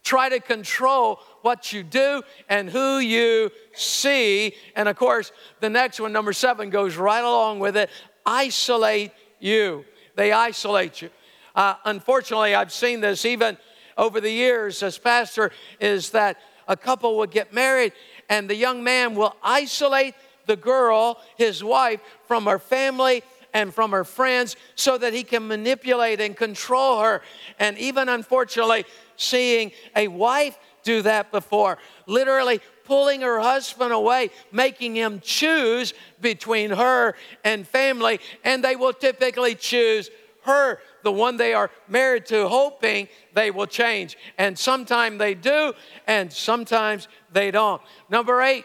try 0.03 0.29
to 0.29 0.41
control 0.41 1.21
what 1.43 1.73
you 1.73 1.83
do 1.83 2.23
and 2.49 2.69
who 2.69 2.99
you 2.99 3.51
see. 3.75 4.55
And 4.75 4.89
of 4.89 4.97
course, 4.97 5.33
the 5.61 5.71
next 5.71 6.01
one, 6.01 6.13
number 6.13 6.33
seven, 6.33 6.71
goes 6.71 6.97
right 6.97 7.25
along 7.25 7.61
with 7.61 7.77
it 7.77 7.91
isolate 8.25 9.13
you. 9.41 9.85
They 10.15 10.33
isolate 10.33 11.01
you. 11.01 11.11
Uh, 11.55 11.75
unfortunately, 11.85 12.55
I've 12.55 12.73
seen 12.73 13.01
this 13.01 13.25
even 13.25 13.57
over 13.97 14.21
the 14.21 14.31
years 14.31 14.83
as 14.83 14.97
pastor, 14.97 15.51
is 15.81 16.11
that 16.11 16.39
a 16.69 16.77
couple 16.77 17.19
would 17.19 17.31
get 17.31 17.53
married 17.53 17.93
and 18.29 18.49
the 18.49 18.55
young 18.55 18.85
man 18.85 19.15
will 19.15 19.35
isolate 19.43 20.15
the 20.47 20.57
girl, 20.57 21.19
his 21.37 21.65
wife, 21.65 22.01
from 22.27 22.47
her 22.47 22.59
family 22.59 23.23
and 23.55 23.73
from 23.73 23.91
her 23.93 24.05
friends 24.05 24.57
so 24.75 24.99
that 24.99 25.13
he 25.13 25.23
can 25.23 25.47
manipulate 25.47 26.21
and 26.21 26.37
control 26.37 27.01
her. 27.01 27.23
And 27.59 27.79
even 27.79 28.09
unfortunately, 28.09 28.85
seeing 29.17 29.73
a 29.97 30.09
wife 30.09 30.59
do 30.83 31.03
that 31.03 31.31
before, 31.31 31.79
literally 32.07 32.61
pulling 32.85 33.21
her 33.21 33.41
husband 33.41 33.93
away, 33.93 34.31
making 34.53 34.95
him 34.95 35.21
choose 35.21 35.93
between 36.21 36.71
her 36.71 37.15
and 37.45 37.67
family. 37.67 38.21
And 38.45 38.65
they 38.65 38.77
will 38.77 38.93
typically 38.93 39.55
choose 39.55 40.11
her, 40.45 40.79
the 41.03 41.13
one 41.13 41.37
they 41.37 41.53
are 41.53 41.71
married 41.89 42.25
to, 42.27 42.49
hoping 42.49 43.09
they 43.35 43.51
will 43.51 43.67
change. 43.67 44.17
And 44.39 44.59
sometimes 44.59 45.19
they 45.19 45.35
do, 45.35 45.75
and 46.07 46.33
sometimes 46.33 47.09
they 47.33 47.51
don't. 47.51 47.83
Number 48.09 48.41
eight, 48.41 48.65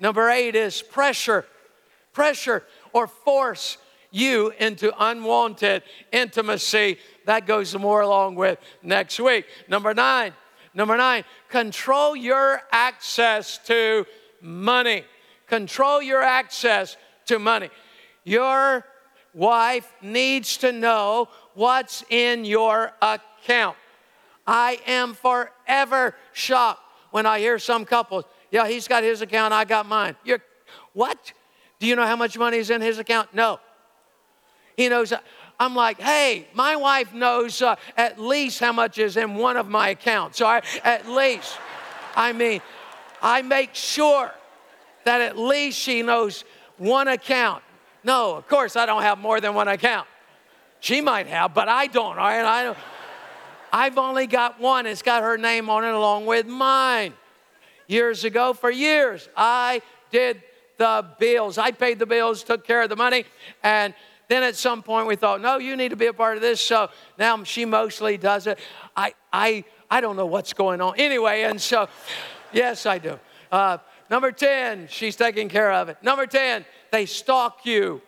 Number 0.00 0.30
eight 0.30 0.56
is 0.56 0.80
pressure. 0.80 1.44
Pressure 2.12 2.64
or 2.92 3.06
force 3.06 3.76
you 4.10 4.52
into 4.58 4.92
unwanted 4.98 5.82
intimacy. 6.12 6.98
That 7.26 7.46
goes 7.46 7.74
more 7.76 8.00
along 8.00 8.36
with 8.36 8.58
next 8.82 9.20
week. 9.20 9.46
Number 9.68 9.94
nine, 9.94 10.32
number 10.74 10.96
nine, 10.96 11.24
control 11.48 12.16
your 12.16 12.62
access 12.72 13.58
to 13.66 14.06
money. 14.40 15.04
Control 15.46 16.02
your 16.02 16.22
access 16.22 16.96
to 17.26 17.38
money. 17.38 17.70
Your 18.24 18.84
wife 19.34 19.92
needs 20.02 20.56
to 20.58 20.72
know 20.72 21.28
what's 21.54 22.04
in 22.08 22.44
your 22.44 22.92
account. 23.00 23.76
I 24.46 24.80
am 24.86 25.14
forever 25.14 26.14
shocked 26.32 26.82
when 27.10 27.26
I 27.26 27.38
hear 27.40 27.58
some 27.58 27.84
couples, 27.84 28.24
yeah, 28.50 28.68
he's 28.68 28.88
got 28.88 29.02
his 29.02 29.22
account, 29.22 29.52
I 29.52 29.64
got 29.64 29.86
mine. 29.86 30.16
You're, 30.24 30.40
what? 30.92 31.32
Do 31.78 31.86
you 31.86 31.96
know 31.96 32.06
how 32.06 32.16
much 32.16 32.38
money 32.38 32.58
is 32.58 32.70
in 32.70 32.80
his 32.80 32.98
account? 32.98 33.34
No. 33.34 33.60
He 34.80 34.88
knows. 34.88 35.12
I'm 35.58 35.74
like, 35.74 36.00
hey, 36.00 36.46
my 36.54 36.74
wife 36.74 37.12
knows 37.12 37.60
uh, 37.60 37.76
at 37.98 38.18
least 38.18 38.60
how 38.60 38.72
much 38.72 38.96
is 38.96 39.18
in 39.18 39.34
one 39.34 39.58
of 39.58 39.68
my 39.68 39.90
accounts. 39.90 40.38
So 40.38 40.46
I, 40.46 40.62
at 40.82 41.06
least, 41.06 41.58
I 42.16 42.32
mean, 42.32 42.62
I 43.20 43.42
make 43.42 43.74
sure 43.74 44.30
that 45.04 45.20
at 45.20 45.36
least 45.36 45.78
she 45.78 46.00
knows 46.00 46.44
one 46.78 47.08
account. 47.08 47.62
No, 48.04 48.36
of 48.36 48.48
course, 48.48 48.74
I 48.74 48.86
don't 48.86 49.02
have 49.02 49.18
more 49.18 49.38
than 49.38 49.52
one 49.52 49.68
account. 49.68 50.08
She 50.80 51.02
might 51.02 51.26
have, 51.26 51.52
but 51.52 51.68
I 51.68 51.86
don't. 51.86 52.18
All 52.18 52.24
right, 52.26 52.42
I 52.42 52.62
don't. 52.62 52.78
I've 53.70 53.98
only 53.98 54.26
got 54.26 54.58
one. 54.60 54.86
It's 54.86 55.02
got 55.02 55.22
her 55.22 55.36
name 55.36 55.68
on 55.68 55.84
it 55.84 55.92
along 55.92 56.24
with 56.24 56.46
mine. 56.46 57.12
Years 57.86 58.24
ago, 58.24 58.54
for 58.54 58.70
years, 58.70 59.28
I 59.36 59.82
did 60.10 60.42
the 60.78 61.04
bills. 61.18 61.58
I 61.58 61.70
paid 61.70 61.98
the 61.98 62.06
bills, 62.06 62.42
took 62.42 62.66
care 62.66 62.80
of 62.80 62.88
the 62.88 62.96
money, 62.96 63.26
and 63.62 63.92
then 64.30 64.44
at 64.44 64.54
some 64.54 64.80
point 64.80 65.08
we 65.08 65.16
thought, 65.16 65.40
no, 65.40 65.58
you 65.58 65.74
need 65.74 65.88
to 65.88 65.96
be 65.96 66.06
a 66.06 66.12
part 66.12 66.36
of 66.36 66.42
this. 66.42 66.60
So 66.60 66.88
now 67.18 67.42
she 67.42 67.64
mostly 67.64 68.16
does 68.16 68.46
it. 68.46 68.60
I, 68.96 69.12
I, 69.32 69.64
I 69.90 70.00
don't 70.00 70.14
know 70.14 70.26
what's 70.26 70.52
going 70.52 70.80
on. 70.80 70.94
Anyway, 70.98 71.42
and 71.42 71.60
so, 71.60 71.88
yes, 72.52 72.86
I 72.86 72.98
do. 72.98 73.18
Uh, 73.50 73.78
number 74.08 74.30
10, 74.30 74.86
she's 74.88 75.16
taking 75.16 75.48
care 75.48 75.72
of 75.72 75.88
it. 75.88 76.00
Number 76.00 76.26
10, 76.26 76.64
they 76.92 77.06
stalk 77.06 77.66
you. 77.66 78.00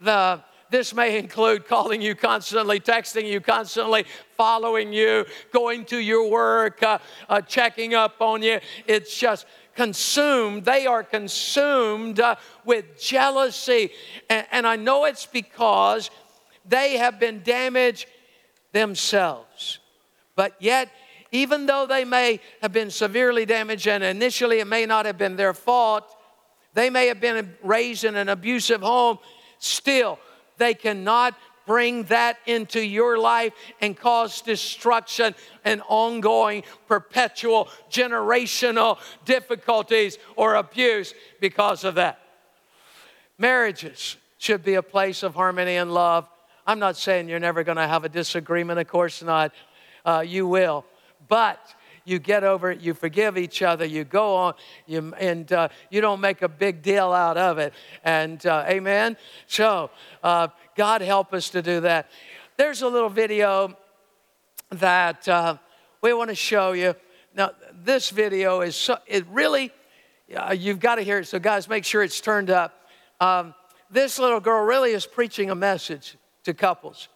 The 0.00 0.42
this 0.70 0.92
may 0.92 1.18
include 1.18 1.68
calling 1.68 2.02
you 2.02 2.16
constantly, 2.16 2.80
texting 2.80 3.28
you 3.28 3.40
constantly, 3.40 4.06
following 4.36 4.92
you, 4.92 5.24
going 5.52 5.84
to 5.84 5.98
your 5.98 6.28
work, 6.28 6.82
uh, 6.82 6.98
uh, 7.28 7.40
checking 7.42 7.94
up 7.94 8.20
on 8.20 8.42
you. 8.42 8.58
It's 8.88 9.16
just 9.16 9.46
consumed. 9.74 10.64
They 10.64 10.86
are 10.86 11.02
consumed 11.02 12.20
uh, 12.20 12.36
with 12.64 13.00
jealousy. 13.00 13.90
And, 14.28 14.46
and 14.50 14.66
I 14.66 14.76
know 14.76 15.04
it's 15.04 15.26
because 15.26 16.10
they 16.66 16.96
have 16.96 17.20
been 17.20 17.42
damaged 17.42 18.06
themselves. 18.72 19.78
But 20.36 20.54
yet, 20.58 20.90
even 21.32 21.66
though 21.66 21.86
they 21.86 22.04
may 22.04 22.40
have 22.62 22.72
been 22.72 22.90
severely 22.90 23.44
damaged 23.44 23.88
and 23.88 24.04
initially 24.04 24.60
it 24.60 24.66
may 24.66 24.86
not 24.86 25.06
have 25.06 25.18
been 25.18 25.36
their 25.36 25.54
fault, 25.54 26.04
they 26.74 26.90
may 26.90 27.06
have 27.06 27.20
been 27.20 27.54
raised 27.62 28.04
in 28.04 28.16
an 28.16 28.28
abusive 28.28 28.80
home, 28.80 29.18
still, 29.58 30.18
they 30.58 30.74
cannot 30.74 31.34
bring 31.66 32.04
that 32.04 32.38
into 32.46 32.80
your 32.80 33.18
life 33.18 33.52
and 33.80 33.96
cause 33.96 34.40
destruction 34.42 35.34
and 35.64 35.82
ongoing, 35.88 36.62
perpetual, 36.86 37.68
generational 37.90 38.98
difficulties 39.24 40.18
or 40.36 40.54
abuse 40.54 41.14
because 41.40 41.84
of 41.84 41.96
that. 41.96 42.20
Marriages 43.38 44.16
should 44.38 44.62
be 44.62 44.74
a 44.74 44.82
place 44.82 45.22
of 45.22 45.34
harmony 45.34 45.76
and 45.76 45.92
love. 45.92 46.28
I'm 46.66 46.78
not 46.78 46.96
saying 46.96 47.28
you're 47.28 47.40
never 47.40 47.64
going 47.64 47.76
to 47.76 47.86
have 47.86 48.04
a 48.04 48.08
disagreement, 48.08 48.78
of 48.78 48.88
course 48.88 49.22
not. 49.22 49.52
Uh, 50.04 50.24
you 50.26 50.46
will. 50.46 50.84
But 51.28 51.74
you 52.04 52.18
get 52.18 52.44
over 52.44 52.70
it, 52.70 52.80
you 52.80 52.94
forgive 52.94 53.38
each 53.38 53.62
other, 53.62 53.84
you 53.84 54.04
go 54.04 54.34
on, 54.34 54.54
you, 54.86 55.12
and 55.18 55.50
uh, 55.52 55.68
you 55.90 56.00
don't 56.00 56.20
make 56.20 56.42
a 56.42 56.48
big 56.48 56.82
deal 56.82 57.12
out 57.12 57.36
of 57.36 57.58
it. 57.58 57.72
And 58.04 58.44
uh, 58.46 58.64
amen. 58.68 59.16
So, 59.46 59.90
uh, 60.22 60.48
God 60.76 61.00
help 61.00 61.32
us 61.32 61.50
to 61.50 61.62
do 61.62 61.80
that. 61.80 62.10
There's 62.56 62.82
a 62.82 62.88
little 62.88 63.08
video 63.08 63.76
that 64.70 65.26
uh, 65.28 65.56
we 66.02 66.12
want 66.12 66.30
to 66.30 66.36
show 66.36 66.72
you. 66.72 66.94
Now, 67.34 67.52
this 67.72 68.10
video 68.10 68.60
is 68.60 68.76
so, 68.76 68.98
it 69.06 69.26
really, 69.30 69.72
you've 70.54 70.80
got 70.80 70.96
to 70.96 71.02
hear 71.02 71.18
it. 71.18 71.26
So, 71.26 71.38
guys, 71.38 71.68
make 71.68 71.84
sure 71.84 72.02
it's 72.02 72.20
turned 72.20 72.50
up. 72.50 72.88
Um, 73.20 73.54
this 73.90 74.18
little 74.18 74.40
girl 74.40 74.64
really 74.64 74.92
is 74.92 75.06
preaching 75.06 75.50
a 75.50 75.54
message 75.54 76.16
to 76.44 76.54
couples. 76.54 77.08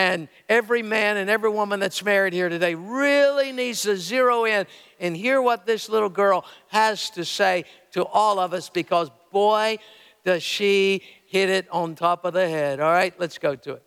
And 0.00 0.28
every 0.48 0.82
man 0.82 1.18
and 1.18 1.28
every 1.28 1.50
woman 1.50 1.78
that's 1.78 2.02
married 2.02 2.32
here 2.32 2.48
today 2.48 2.74
really 2.74 3.52
needs 3.52 3.82
to 3.82 3.98
zero 3.98 4.46
in 4.46 4.66
and 4.98 5.14
hear 5.14 5.42
what 5.42 5.66
this 5.66 5.90
little 5.90 6.08
girl 6.08 6.46
has 6.68 7.10
to 7.10 7.22
say 7.22 7.66
to 7.92 8.06
all 8.06 8.38
of 8.38 8.54
us 8.54 8.70
because, 8.70 9.10
boy, 9.30 9.76
does 10.24 10.42
she 10.42 11.02
hit 11.26 11.50
it 11.50 11.68
on 11.70 11.94
top 11.94 12.24
of 12.24 12.32
the 12.32 12.48
head. 12.48 12.80
All 12.80 12.90
right, 12.90 13.12
let's 13.20 13.36
go 13.36 13.54
to 13.56 13.74
it. 13.74 13.82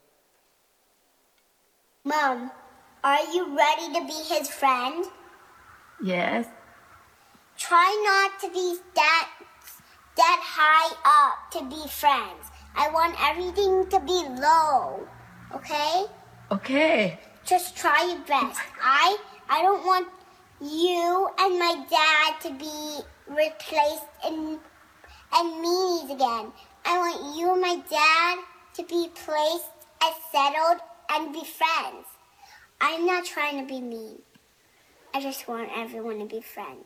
Mom, 2.04 2.52
are 3.04 3.34
you 3.34 3.58
ready 3.58 3.88
to 3.94 4.06
be 4.06 4.36
his 4.36 4.50
friend? 4.50 5.06
Yes. 6.04 6.46
Try 7.58 7.90
not 8.06 8.40
to 8.42 8.54
be 8.54 8.78
that 8.94 9.30
that 10.16 10.40
high 10.44 10.94
up 11.24 11.52
to 11.54 11.76
be 11.76 11.88
friends. 11.90 12.52
I 12.76 12.90
want 12.90 13.16
everything 13.20 13.88
to 13.90 14.00
be 14.00 14.24
low 14.40 15.08
okay? 15.56 16.06
Okay. 16.52 17.20
Just 17.46 17.76
try 17.76 18.06
your 18.06 18.20
best. 18.26 18.60
I 18.82 19.18
I 19.50 19.62
don't 19.62 19.86
want 19.86 20.08
you 20.62 21.30
and 21.40 21.60
my 21.60 21.86
dad 21.90 22.40
to 22.42 22.54
be 22.54 23.00
replaced 23.28 24.06
in 24.26 24.60
and 25.36 25.66
meanies 25.66 26.14
again. 26.14 26.52
I 26.86 26.98
want 26.98 27.38
you 27.38 27.52
and 27.52 27.62
my 27.62 27.76
dad 27.90 28.38
to 28.76 28.84
be 28.84 29.10
placed 29.14 29.72
as 30.02 30.14
settled 30.32 30.82
and 31.10 31.34
be 31.34 31.44
friends. 31.44 32.06
I'm 32.80 33.06
not 33.06 33.26
trying 33.26 33.60
to 33.60 33.66
be 33.66 33.82
mean. 33.82 34.22
I 35.14 35.22
just 35.22 35.48
want 35.48 35.70
everyone 35.76 36.20
to 36.20 36.26
be 36.26 36.42
friends. 36.42 36.86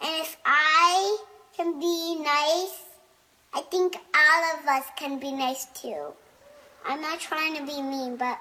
And 0.00 0.22
if 0.22 0.36
I 0.44 1.18
can 1.56 1.78
be 1.78 2.16
nice, 2.16 2.80
I 3.54 3.62
think 3.70 3.96
all 4.14 4.58
of 4.58 4.66
us 4.66 4.86
can 4.96 5.18
be 5.18 5.32
nice 5.32 5.66
too. 5.66 6.14
I'm 6.84 7.00
not 7.00 7.20
trying 7.20 7.56
to 7.56 7.62
be 7.62 7.80
mean, 7.80 8.16
but 8.16 8.38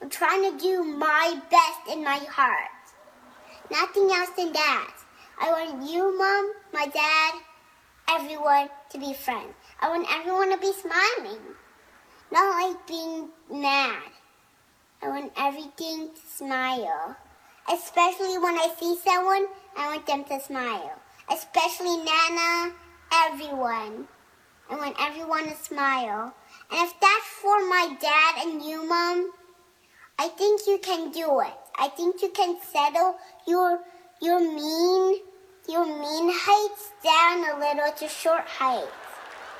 I'm 0.00 0.10
trying 0.10 0.52
to 0.52 0.58
do 0.58 0.84
my 0.84 1.40
best 1.50 1.96
in 1.96 2.04
my 2.04 2.18
heart. 2.30 2.70
Nothing 3.70 4.10
else 4.12 4.30
than 4.36 4.52
that. 4.52 4.94
I 5.40 5.50
want 5.50 5.90
you, 5.90 6.16
Mom, 6.16 6.52
my 6.72 6.86
dad, 6.86 7.34
everyone 8.08 8.68
to 8.90 8.98
be 8.98 9.12
friends. 9.12 9.54
I 9.80 9.88
want 9.88 10.06
everyone 10.10 10.50
to 10.50 10.58
be 10.58 10.72
smiling, 10.72 11.40
not 12.30 12.62
like 12.62 12.86
being 12.86 13.28
mad. 13.50 14.02
I 15.02 15.08
want 15.08 15.32
everything 15.36 16.10
to 16.14 16.36
smile. 16.36 17.16
Especially 17.72 18.38
when 18.38 18.54
I 18.54 18.72
see 18.78 18.96
someone, 19.04 19.46
I 19.76 19.88
want 19.88 20.06
them 20.06 20.24
to 20.24 20.40
smile. 20.40 20.98
Especially 21.30 21.96
Nana, 21.96 22.72
everyone. 23.12 24.06
I 24.70 24.76
want 24.76 24.96
everyone 25.00 25.44
to 25.44 25.56
smile. 25.56 26.34
And 26.70 26.88
if 26.88 27.00
that's 27.00 27.26
for 27.40 27.68
my 27.68 27.96
dad 28.00 28.46
and 28.46 28.62
you, 28.62 28.86
Mom, 28.88 29.30
I 30.18 30.28
think 30.28 30.62
you 30.66 30.78
can 30.78 31.12
do 31.12 31.40
it. 31.40 31.54
I 31.78 31.88
think 31.88 32.22
you 32.22 32.30
can 32.30 32.56
settle 32.60 33.16
your 33.46 33.80
your 34.20 34.40
mean 34.40 35.20
your 35.68 35.84
mean 35.84 36.30
heights 36.32 36.92
down 37.02 37.44
a 37.44 37.58
little 37.58 37.92
to 37.92 38.08
short 38.08 38.46
heights. 38.46 38.86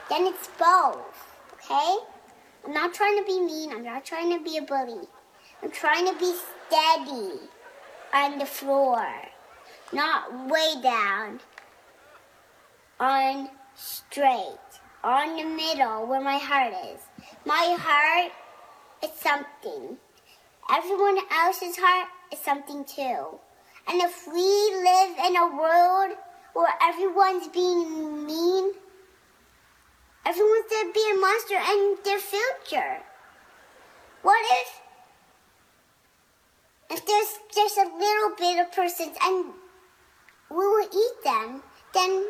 Then 0.09 0.27
it's 0.27 0.49
both. 0.59 1.35
Okay? 1.55 1.97
I'm 2.65 2.73
not 2.73 2.95
trying 2.95 3.19
to 3.19 3.25
be 3.25 3.41
mean. 3.41 3.73
I'm 3.73 3.85
not 3.85 4.05
trying 4.05 4.37
to 4.37 4.43
be 4.43 4.57
a 4.57 4.63
bully. 4.63 5.07
I'm 5.63 5.71
trying 5.71 6.07
to 6.07 6.19
be 6.19 6.33
steady 6.69 7.41
on 8.15 8.39
the 8.39 8.47
floor, 8.47 9.05
not 9.93 10.49
way 10.49 10.75
down, 10.83 11.41
on 13.01 13.49
straight 13.75 14.59
on 15.07 15.37
the 15.37 15.45
middle 15.45 16.05
where 16.09 16.21
my 16.21 16.37
heart 16.37 16.75
is. 16.93 17.01
My 17.45 17.77
heart 17.79 18.33
is 19.05 19.17
something. 19.21 19.99
Everyone 20.69 21.19
else's 21.31 21.77
heart 21.79 22.09
is 22.33 22.41
something 22.41 22.85
too. 22.85 23.39
And 23.87 24.03
if 24.03 24.27
we 24.27 24.43
live 24.83 25.15
in 25.27 25.37
a 25.37 25.47
world 25.47 26.17
where 26.55 26.75
everyone's 26.83 27.47
being 27.47 28.27
mean, 28.27 28.73
everyone's 30.27 30.67
gonna 30.69 30.93
be 30.93 31.07
a 31.15 31.21
monster 31.21 31.55
in 31.55 31.97
their 32.03 32.19
future. 32.19 32.99
What 34.23 34.45
if 34.61 34.81
if 36.91 37.07
there's 37.07 37.39
just 37.55 37.79
a 37.79 37.91
little 37.97 38.37
bit 38.37 38.59
of 38.59 38.73
persons 38.73 39.17
and 39.23 39.53
we 40.51 40.57
will 40.57 40.89
eat 40.93 41.23
them, 41.23 41.63
then 41.95 42.27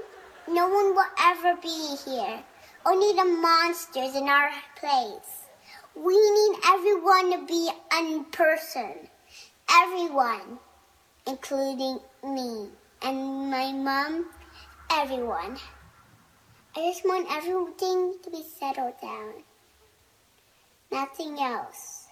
no 0.46 0.68
one 0.68 0.94
will 0.94 1.12
ever 1.24 1.56
be 1.56 1.96
here. 2.04 2.44
Only 2.86 3.14
the 3.14 3.24
monsters 3.24 4.14
in 4.14 4.28
our 4.28 4.50
place. 4.78 5.48
We 5.96 6.14
need 6.14 6.58
everyone 6.68 7.32
to 7.32 7.44
be 7.44 7.68
a 7.92 8.22
person. 8.30 9.08
Everyone, 9.68 10.60
including 11.26 11.98
me 12.22 12.68
and 13.02 13.50
my 13.50 13.72
mom, 13.72 14.26
everyone. 14.88 15.56
I 16.76 16.92
just 16.92 17.04
want 17.04 17.26
everything 17.28 18.18
to 18.22 18.30
be 18.30 18.44
settled 18.56 18.94
down. 19.02 19.42
Nothing 20.92 21.40
else. 21.40 22.06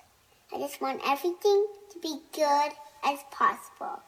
I 0.52 0.58
just 0.58 0.80
want 0.80 1.02
everything 1.06 1.66
to 1.92 1.98
be 2.02 2.18
good 2.32 2.72
as 3.04 3.20
possible. 3.30 4.02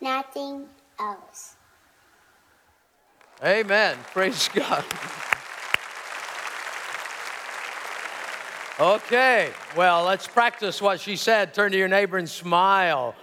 Nothing 0.00 0.66
else. 0.98 1.54
Amen. 3.44 3.98
Praise 4.12 4.48
God. 4.52 4.84
Okay, 8.82 9.52
well, 9.76 10.02
let's 10.02 10.26
practice 10.26 10.82
what 10.82 10.98
she 10.98 11.14
said. 11.14 11.54
Turn 11.54 11.70
to 11.70 11.78
your 11.78 11.86
neighbor 11.86 12.18
and 12.18 12.28
smile. 12.28 13.14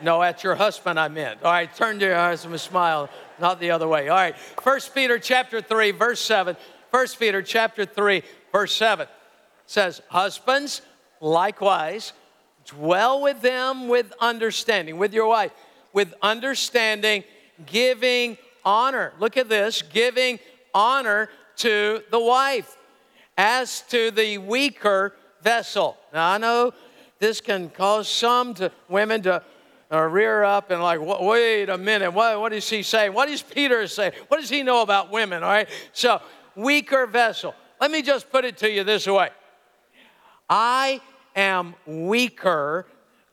No, 0.00 0.22
at 0.22 0.42
your 0.42 0.54
husband, 0.54 0.98
I 0.98 1.08
meant. 1.08 1.42
All 1.42 1.52
right, 1.52 1.68
turn 1.76 1.98
to 1.98 2.06
your 2.06 2.14
husband 2.14 2.54
and 2.54 2.60
smile, 2.60 3.10
not 3.38 3.60
the 3.60 3.70
other 3.70 3.86
way. 3.86 4.08
All 4.08 4.16
right, 4.16 4.34
1 4.62 4.80
Peter 4.94 5.18
chapter 5.18 5.60
3, 5.60 5.90
verse 5.90 6.20
7. 6.20 6.56
1 6.88 7.06
Peter 7.18 7.42
chapter 7.42 7.84
3, 7.84 8.22
verse 8.50 8.74
7 8.76 9.06
says, 9.66 10.00
Husbands, 10.08 10.80
likewise, 11.20 12.14
dwell 12.64 13.20
with 13.20 13.42
them 13.42 13.88
with 13.88 14.10
understanding, 14.22 14.96
with 14.96 15.12
your 15.12 15.26
wife, 15.26 15.52
with 15.92 16.14
understanding, 16.22 17.24
giving 17.66 18.38
honor. 18.64 19.12
Look 19.20 19.36
at 19.36 19.50
this 19.50 19.82
giving 19.82 20.38
honor 20.72 21.28
to 21.56 22.02
the 22.10 22.20
wife 22.20 22.77
as 23.38 23.82
to 23.82 24.10
the 24.10 24.36
weaker 24.38 25.14
vessel. 25.40 25.96
Now, 26.12 26.32
I 26.32 26.38
know 26.38 26.74
this 27.20 27.40
can 27.40 27.70
cause 27.70 28.08
some 28.08 28.52
to, 28.54 28.72
women 28.88 29.22
to 29.22 29.42
uh, 29.90 30.02
rear 30.02 30.42
up 30.42 30.72
and 30.72 30.82
like, 30.82 31.00
wait 31.00 31.68
a 31.68 31.78
minute, 31.78 32.12
what, 32.12 32.40
what 32.40 32.52
is 32.52 32.68
he 32.68 32.82
saying? 32.82 33.14
What 33.14 33.28
does 33.28 33.40
Peter 33.40 33.86
say? 33.86 34.10
What 34.26 34.40
does 34.40 34.50
he 34.50 34.64
know 34.64 34.82
about 34.82 35.12
women? 35.12 35.44
All 35.44 35.48
right, 35.48 35.68
so 35.92 36.20
weaker 36.56 37.06
vessel. 37.06 37.54
Let 37.80 37.92
me 37.92 38.02
just 38.02 38.28
put 38.28 38.44
it 38.44 38.58
to 38.58 38.70
you 38.70 38.82
this 38.82 39.06
way 39.06 39.30
I 40.50 41.00
am 41.36 41.74
weaker 41.86 42.86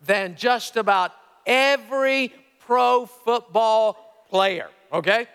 than 0.05 0.35
just 0.35 0.77
about 0.77 1.13
every 1.47 2.31
pro 2.59 3.07
football 3.07 4.25
player, 4.29 4.69
okay? 4.93 5.27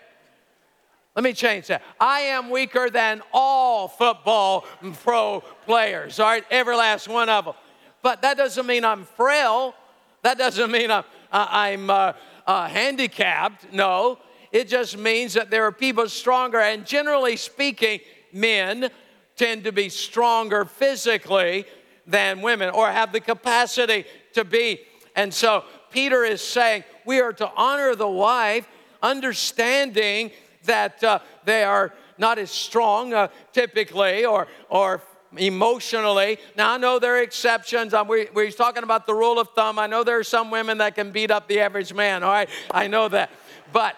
Let 1.15 1.23
me 1.23 1.33
change 1.33 1.67
that. 1.67 1.81
I 1.99 2.21
am 2.21 2.49
weaker 2.49 2.89
than 2.89 3.21
all 3.33 3.89
football 3.89 4.65
pro 5.03 5.41
players, 5.65 6.19
all 6.19 6.27
right? 6.27 6.45
Every 6.49 6.75
last 6.75 7.07
one 7.07 7.27
of 7.27 7.45
them. 7.45 7.53
But 8.01 8.21
that 8.21 8.37
doesn't 8.37 8.65
mean 8.65 8.85
I'm 8.85 9.03
frail. 9.03 9.75
That 10.21 10.37
doesn't 10.37 10.71
mean 10.71 10.89
I'm, 10.89 11.03
uh, 11.31 11.47
I'm 11.49 11.89
uh, 11.89 12.13
uh, 12.47 12.67
handicapped. 12.67 13.73
No, 13.73 14.19
it 14.51 14.69
just 14.69 14.97
means 14.97 15.33
that 15.33 15.51
there 15.51 15.65
are 15.65 15.71
people 15.71 16.07
stronger. 16.07 16.59
And 16.59 16.85
generally 16.85 17.35
speaking, 17.35 17.99
men 18.31 18.89
tend 19.35 19.65
to 19.65 19.71
be 19.71 19.89
stronger 19.89 20.63
physically 20.63 21.65
than 22.07 22.41
women 22.41 22.69
or 22.69 22.89
have 22.89 23.11
the 23.11 23.19
capacity 23.19 24.05
to 24.33 24.45
be. 24.45 24.79
And 25.15 25.33
so 25.33 25.65
Peter 25.91 26.23
is 26.23 26.41
saying 26.41 26.83
we 27.05 27.19
are 27.19 27.33
to 27.33 27.51
honor 27.55 27.95
the 27.95 28.07
wife, 28.07 28.67
understanding 29.01 30.31
that 30.65 31.03
uh, 31.03 31.19
they 31.45 31.63
are 31.63 31.93
not 32.17 32.37
as 32.37 32.51
strong 32.51 33.13
uh, 33.13 33.27
typically 33.51 34.25
or, 34.25 34.47
or 34.69 35.01
emotionally. 35.37 36.37
Now, 36.57 36.73
I 36.73 36.77
know 36.77 36.99
there 36.99 37.15
are 37.15 37.21
exceptions. 37.21 37.93
Um, 37.93 38.07
we, 38.07 38.27
we're 38.33 38.51
talking 38.51 38.83
about 38.83 39.07
the 39.07 39.13
rule 39.13 39.39
of 39.39 39.49
thumb. 39.55 39.79
I 39.79 39.87
know 39.87 40.03
there 40.03 40.19
are 40.19 40.23
some 40.23 40.51
women 40.51 40.79
that 40.79 40.95
can 40.95 41.11
beat 41.11 41.31
up 41.31 41.47
the 41.47 41.61
average 41.61 41.93
man, 41.93 42.23
all 42.23 42.31
right? 42.31 42.49
I 42.69 42.87
know 42.87 43.07
that. 43.09 43.31
But 43.71 43.95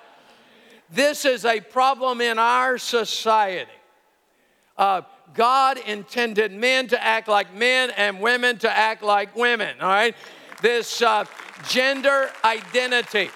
this 0.89 1.26
is 1.26 1.45
a 1.45 1.60
problem 1.60 2.21
in 2.21 2.38
our 2.38 2.78
society. 2.78 3.69
Uh, 4.78 5.02
God 5.34 5.80
intended 5.80 6.52
men 6.52 6.88
to 6.89 7.04
act 7.04 7.28
like 7.28 7.54
men 7.56 7.91
and 7.97 8.19
women 8.19 8.60
to 8.60 8.69
act 8.69 9.02
like 9.02 9.36
women, 9.36 9.76
all 9.82 9.88
right? 9.88 10.15
This 10.62 11.02
uh, 11.02 11.26
gender 11.67 12.30
identity 12.43 13.30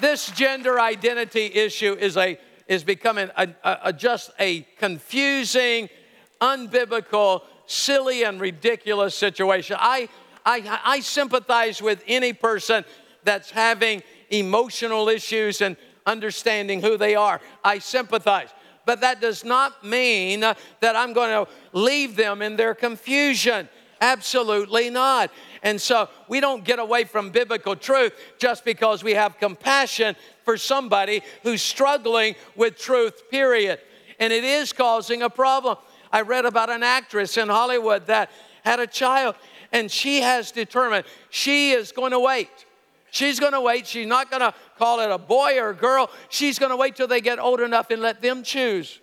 this 0.00 0.30
gender 0.30 0.80
identity 0.80 1.46
issue 1.46 1.94
is, 1.94 2.16
a, 2.16 2.38
is 2.66 2.84
becoming 2.84 3.30
a, 3.36 3.48
a, 3.64 3.92
just 3.92 4.30
a 4.38 4.62
confusing, 4.78 5.88
unbiblical, 6.40 7.42
silly, 7.66 8.24
and 8.24 8.40
ridiculous 8.40 9.14
situation. 9.14 9.76
I, 9.78 10.08
I, 10.44 10.80
I 10.84 11.00
sympathize 11.00 11.80
with 11.80 12.02
any 12.06 12.32
person 12.32 12.84
that's 13.24 13.50
having 13.50 14.02
emotional 14.30 15.08
issues 15.08 15.60
and 15.60 15.76
understanding 16.06 16.80
who 16.80 16.96
they 16.96 17.14
are. 17.14 17.40
I 17.62 17.78
sympathize. 17.78 18.48
But 18.86 19.02
that 19.02 19.20
does 19.20 19.44
not 19.44 19.84
mean 19.84 20.40
that 20.40 20.56
I'm 20.82 21.12
going 21.12 21.44
to 21.44 21.52
leave 21.72 22.16
them 22.16 22.42
in 22.42 22.56
their 22.56 22.74
confusion. 22.74 23.68
Absolutely 24.00 24.88
not. 24.88 25.30
And 25.62 25.80
so 25.80 26.08
we 26.28 26.40
don't 26.40 26.64
get 26.64 26.78
away 26.78 27.04
from 27.04 27.30
biblical 27.30 27.76
truth 27.76 28.12
just 28.38 28.64
because 28.64 29.04
we 29.04 29.12
have 29.14 29.38
compassion 29.38 30.16
for 30.44 30.56
somebody 30.56 31.22
who's 31.42 31.62
struggling 31.62 32.34
with 32.56 32.78
truth, 32.78 33.30
period. 33.30 33.78
And 34.18 34.32
it 34.32 34.44
is 34.44 34.72
causing 34.72 35.22
a 35.22 35.30
problem. 35.30 35.76
I 36.12 36.22
read 36.22 36.44
about 36.44 36.70
an 36.70 36.82
actress 36.82 37.36
in 37.36 37.48
Hollywood 37.48 38.06
that 38.06 38.30
had 38.64 38.80
a 38.80 38.86
child, 38.86 39.36
and 39.72 39.90
she 39.90 40.20
has 40.20 40.50
determined 40.50 41.04
she 41.30 41.72
is 41.72 41.92
going 41.92 42.12
to 42.12 42.20
wait. 42.20 42.50
She's 43.10 43.40
going 43.40 43.52
to 43.52 43.60
wait. 43.60 43.86
She's 43.86 44.06
not 44.06 44.30
going 44.30 44.40
to 44.40 44.54
call 44.78 45.00
it 45.00 45.10
a 45.10 45.18
boy 45.18 45.58
or 45.58 45.70
a 45.70 45.74
girl. 45.74 46.10
She's 46.28 46.58
going 46.58 46.70
to 46.70 46.76
wait 46.76 46.96
till 46.96 47.08
they 47.08 47.20
get 47.20 47.38
old 47.38 47.60
enough 47.60 47.90
and 47.90 48.00
let 48.00 48.22
them 48.22 48.42
choose. 48.42 49.00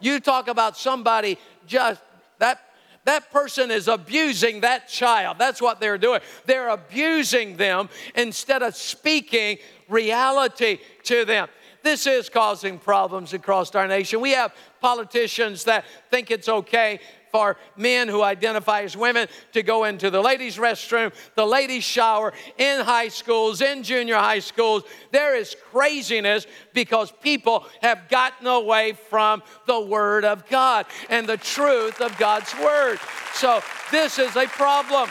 You 0.00 0.20
talk 0.20 0.48
about 0.48 0.76
somebody 0.76 1.38
just 1.66 2.00
that 2.38 2.65
that 3.06 3.32
person 3.32 3.70
is 3.70 3.88
abusing 3.88 4.60
that 4.60 4.88
child. 4.88 5.38
That's 5.38 5.62
what 5.62 5.80
they're 5.80 5.96
doing. 5.96 6.20
They're 6.44 6.68
abusing 6.68 7.56
them 7.56 7.88
instead 8.14 8.62
of 8.62 8.76
speaking 8.76 9.58
reality 9.88 10.78
to 11.04 11.24
them. 11.24 11.48
This 11.82 12.06
is 12.08 12.28
causing 12.28 12.78
problems 12.78 13.32
across 13.32 13.72
our 13.76 13.86
nation. 13.86 14.20
We 14.20 14.32
have 14.32 14.52
politicians 14.80 15.64
that 15.64 15.84
think 16.10 16.32
it's 16.32 16.48
okay 16.48 16.98
for 17.36 17.58
men 17.76 18.08
who 18.08 18.22
identify 18.22 18.80
as 18.80 18.96
women 18.96 19.28
to 19.52 19.62
go 19.62 19.84
into 19.84 20.08
the 20.08 20.22
ladies' 20.22 20.56
restroom, 20.56 21.12
the 21.34 21.44
ladies' 21.44 21.84
shower 21.84 22.32
in 22.56 22.80
high 22.80 23.08
schools, 23.08 23.60
in 23.60 23.82
junior 23.82 24.14
high 24.16 24.38
schools. 24.38 24.84
There 25.12 25.36
is 25.36 25.54
craziness 25.70 26.46
because 26.72 27.12
people 27.20 27.66
have 27.82 28.08
gotten 28.08 28.46
away 28.46 28.94
from 29.10 29.42
the 29.66 29.78
Word 29.78 30.24
of 30.24 30.48
God 30.48 30.86
and 31.10 31.26
the 31.26 31.36
truth 31.36 32.00
of 32.00 32.16
God's 32.16 32.54
Word. 32.58 32.98
So 33.34 33.60
this 33.90 34.18
is 34.18 34.34
a 34.34 34.46
problem. 34.46 35.10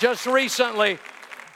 Just 0.00 0.24
recently, 0.24 0.98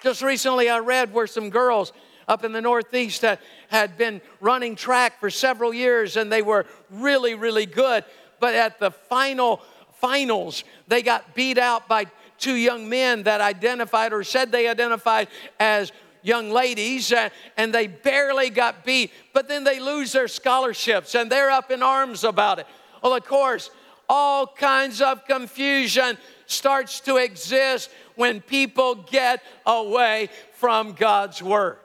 just 0.03 0.21
recently, 0.21 0.69
I 0.69 0.81
read 0.81 1.15
where 1.15 1.27
some 1.27 1.49
girls 1.49 1.95
up 2.29 2.45
in 2.45 2.53
the 2.53 2.61
Northeast 2.61 3.23
that 3.23 3.41
had 3.69 3.97
been 3.97 4.21
running 4.41 4.77
track 4.77 5.19
for 5.21 5.31
several 5.31 5.73
years 5.73 6.17
and 6.17 6.31
they 6.31 6.43
were 6.43 6.67
really, 6.91 7.35
really 7.35 7.67
good 7.67 8.05
but 8.41 8.55
at 8.55 8.81
the 8.81 8.91
final 8.91 9.61
finals, 10.01 10.65
they 10.89 11.03
got 11.03 11.35
beat 11.35 11.59
out 11.59 11.87
by 11.87 12.07
two 12.39 12.55
young 12.55 12.89
men 12.89 13.23
that 13.25 13.41
identified 13.41 14.13
or 14.13 14.25
said 14.25 14.51
they 14.51 14.67
identified 14.67 15.29
as 15.59 15.93
young 16.23 16.51
ladies 16.51 17.13
uh, 17.13 17.29
and 17.57 17.73
they 17.73 17.87
barely 17.87 18.51
got 18.51 18.85
beat, 18.85 19.13
but 19.33 19.49
then 19.49 19.65
they 19.65 19.81
lose 19.81 20.13
their 20.13 20.29
scholarships 20.29 21.15
and 21.15 21.31
they're 21.31 21.51
up 21.51 21.71
in 21.71 21.83
arms 21.83 22.25
about 22.25 22.59
it. 22.59 22.67
Well, 23.03 23.15
of 23.15 23.25
course, 23.25 23.71
all 24.09 24.47
kinds 24.47 25.01
of 25.01 25.25
confusion 25.27 26.19
starts 26.47 27.01
to 27.01 27.17
exist 27.17 27.91
when 28.17 28.41
people 28.41 28.97
get 28.97 29.43
away 29.65 30.29
from 30.55 30.93
God's 30.93 31.43
word. 31.43 31.79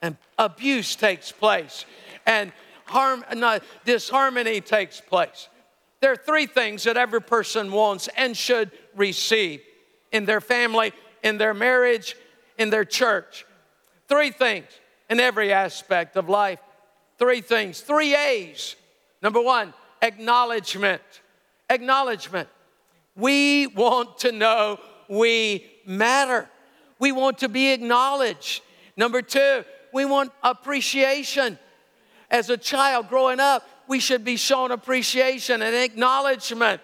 And 0.00 0.16
abuse 0.38 0.96
takes 0.96 1.30
place. 1.30 1.84
And 2.26 2.52
harm, 2.94 3.24
not, 3.34 3.62
disharmony 3.84 4.60
takes 4.60 5.00
place. 5.00 5.48
There 6.00 6.12
are 6.12 6.16
three 6.16 6.46
things 6.46 6.84
that 6.84 6.96
every 6.96 7.20
person 7.20 7.72
wants 7.72 8.08
and 8.16 8.36
should 8.36 8.70
receive 8.94 9.60
in 10.12 10.24
their 10.24 10.40
family, 10.40 10.92
in 11.22 11.36
their 11.38 11.54
marriage, 11.54 12.16
in 12.56 12.70
their 12.70 12.84
church. 12.84 13.44
Three 14.08 14.30
things 14.30 14.66
in 15.10 15.18
every 15.18 15.52
aspect 15.52 16.16
of 16.16 16.28
life. 16.28 16.60
Three 17.18 17.40
things, 17.40 17.80
three 17.80 18.14
A's. 18.14 18.76
Number 19.22 19.40
one, 19.40 19.74
acknowledgement. 20.00 21.02
Acknowledgement. 21.68 22.48
We 23.16 23.66
want 23.66 24.18
to 24.18 24.32
know 24.32 24.78
we 25.08 25.66
matter. 25.86 26.48
We 26.98 27.12
want 27.12 27.38
to 27.38 27.48
be 27.48 27.72
acknowledged. 27.72 28.62
Number 28.96 29.22
two, 29.22 29.64
We 29.94 30.04
want 30.04 30.32
appreciation. 30.42 31.56
As 32.34 32.50
a 32.50 32.56
child 32.56 33.08
growing 33.08 33.38
up, 33.38 33.64
we 33.86 34.00
should 34.00 34.24
be 34.24 34.34
shown 34.34 34.72
appreciation 34.72 35.62
and 35.62 35.72
acknowledgement. 35.72 36.80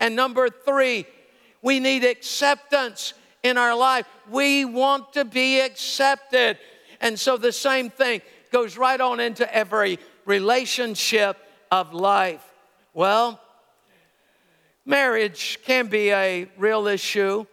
And 0.00 0.16
number 0.16 0.48
three, 0.48 1.04
we 1.60 1.80
need 1.80 2.02
acceptance 2.02 3.12
in 3.42 3.58
our 3.58 3.76
life. 3.76 4.06
We 4.30 4.64
want 4.64 5.12
to 5.12 5.26
be 5.26 5.60
accepted. 5.60 6.56
And 7.02 7.20
so 7.20 7.36
the 7.36 7.52
same 7.52 7.90
thing 7.90 8.22
goes 8.52 8.78
right 8.78 8.98
on 8.98 9.20
into 9.20 9.54
every 9.54 9.98
relationship 10.24 11.36
of 11.70 11.92
life. 11.92 12.42
Well, 12.94 13.38
marriage 14.86 15.58
can 15.62 15.88
be 15.88 16.10
a 16.10 16.48
real 16.56 16.86
issue. 16.86 17.44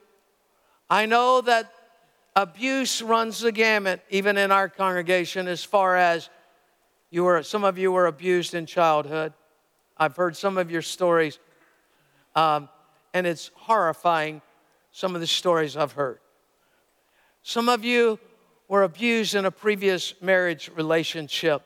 I 0.90 1.06
know 1.08 1.42
that 1.42 1.74
abuse 2.38 3.02
runs 3.02 3.42
the 3.42 3.52
gamut, 3.52 4.02
even 4.10 4.38
in 4.38 4.50
our 4.50 4.70
congregation, 4.70 5.50
as 5.50 5.62
far 5.62 5.98
as 5.98 6.30
you 7.10 7.24
were, 7.24 7.44
some 7.44 7.64
of 7.64 7.78
you 7.78 7.92
were 7.92 8.08
abused 8.08 8.54
in 8.54 8.66
childhood. 8.66 9.34
I've 9.98 10.16
heard 10.16 10.36
some 10.36 10.58
of 10.58 10.70
your 10.70 10.82
stories, 10.82 11.40
um, 12.36 12.70
and 13.14 13.26
it's 13.26 13.52
horrifying, 13.56 14.42
some 14.92 15.16
of 15.16 15.22
the 15.22 15.28
stories 15.28 15.78
I've 15.78 15.94
heard. 15.94 16.20
Some 17.44 17.70
of 17.70 17.86
you 17.86 18.20
were 18.68 18.84
abused 18.84 19.36
in 19.36 19.46
a 19.46 19.52
previous 19.52 20.14
marriage 20.22 20.70
relationship. 20.76 21.62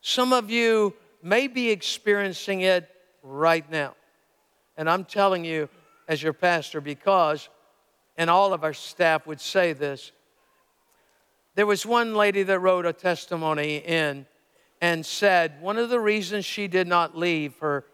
Some 0.00 0.32
of 0.32 0.50
you 0.50 0.94
may 1.22 1.48
be 1.48 1.70
experiencing 1.70 2.62
it 2.62 2.88
right 3.22 3.68
now. 3.70 3.94
And 4.76 4.88
I'm 4.88 5.04
telling 5.04 5.44
you, 5.44 5.68
as 6.08 6.22
your 6.22 6.32
pastor, 6.32 6.80
because, 6.80 7.48
and 8.16 8.30
all 8.30 8.52
of 8.52 8.64
our 8.64 8.72
staff 8.72 9.26
would 9.26 9.40
say 9.40 9.72
this, 9.72 10.12
there 11.60 11.66
was 11.66 11.84
one 11.84 12.14
lady 12.14 12.42
that 12.42 12.58
wrote 12.58 12.86
a 12.86 12.92
testimony 12.94 13.76
in 13.76 14.24
and 14.80 15.04
said 15.04 15.60
one 15.60 15.76
of 15.76 15.90
the 15.90 16.00
reasons 16.00 16.46
she 16.46 16.66
did 16.66 16.88
not 16.88 17.14
leave 17.14 17.54
her 17.58 17.84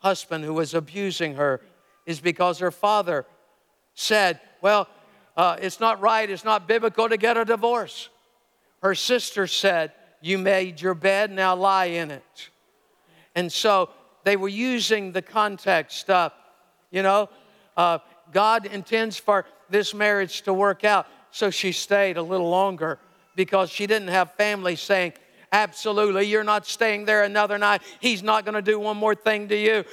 husband 0.00 0.42
who 0.42 0.52
was 0.52 0.74
abusing 0.74 1.36
her 1.36 1.60
is 2.04 2.18
because 2.18 2.58
her 2.58 2.72
father 2.72 3.24
said, 3.94 4.40
Well, 4.60 4.88
uh, 5.36 5.56
it's 5.62 5.78
not 5.78 6.00
right, 6.00 6.28
it's 6.28 6.44
not 6.44 6.66
biblical 6.66 7.08
to 7.08 7.16
get 7.16 7.36
a 7.36 7.44
divorce. 7.44 8.08
Her 8.82 8.96
sister 8.96 9.46
said, 9.46 9.92
You 10.20 10.36
made 10.36 10.80
your 10.80 10.94
bed, 10.94 11.30
now 11.30 11.54
lie 11.54 11.84
in 11.84 12.10
it. 12.10 12.50
And 13.36 13.52
so 13.52 13.88
they 14.24 14.34
were 14.34 14.48
using 14.48 15.12
the 15.12 15.22
context 15.22 16.10
of, 16.10 16.32
you 16.90 17.04
know, 17.04 17.28
uh, 17.76 17.98
God 18.32 18.66
intends 18.66 19.16
for 19.16 19.46
this 19.70 19.94
marriage 19.94 20.42
to 20.42 20.52
work 20.52 20.82
out. 20.82 21.06
So 21.36 21.50
she 21.50 21.72
stayed 21.72 22.16
a 22.16 22.22
little 22.22 22.48
longer 22.48 22.98
because 23.34 23.68
she 23.68 23.86
didn't 23.86 24.08
have 24.08 24.32
family 24.36 24.74
saying, 24.74 25.12
Absolutely, 25.52 26.24
you're 26.24 26.42
not 26.42 26.66
staying 26.66 27.04
there 27.04 27.24
another 27.24 27.58
night. 27.58 27.82
He's 28.00 28.22
not 28.22 28.46
going 28.46 28.54
to 28.54 28.62
do 28.62 28.80
one 28.80 28.96
more 28.96 29.14
thing 29.14 29.46
to 29.48 29.56
you. 29.56 29.84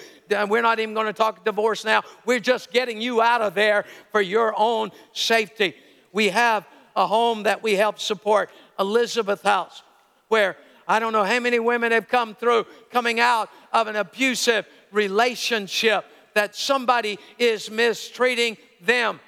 We're 0.48 0.62
not 0.62 0.80
even 0.80 0.94
going 0.94 1.08
to 1.08 1.14
talk 1.14 1.44
divorce 1.44 1.84
now. 1.84 2.04
We're 2.26 2.40
just 2.40 2.72
getting 2.72 3.02
you 3.02 3.22
out 3.22 3.42
of 3.42 3.56
there 3.56 3.84
for 4.14 4.22
your 4.22 4.58
own 4.58 4.92
safety. 5.12 5.76
We 6.14 6.30
have 6.30 6.66
a 6.96 7.06
home 7.06 7.44
that 7.44 7.62
we 7.62 7.74
help 7.74 8.00
support, 8.00 8.50
Elizabeth 8.80 9.42
House, 9.42 9.84
where 10.30 10.56
I 10.88 11.00
don't 11.00 11.12
know 11.12 11.26
how 11.26 11.42
many 11.42 11.60
women 11.60 11.92
have 11.92 12.08
come 12.08 12.36
through 12.36 12.68
coming 12.90 13.20
out 13.20 13.50
of 13.74 13.88
an 13.88 13.98
abusive 13.98 14.66
relationship 14.94 16.06
that 16.36 16.56
somebody 16.56 17.20
is 17.38 17.70
mistreating 17.70 18.56
them. 18.80 19.20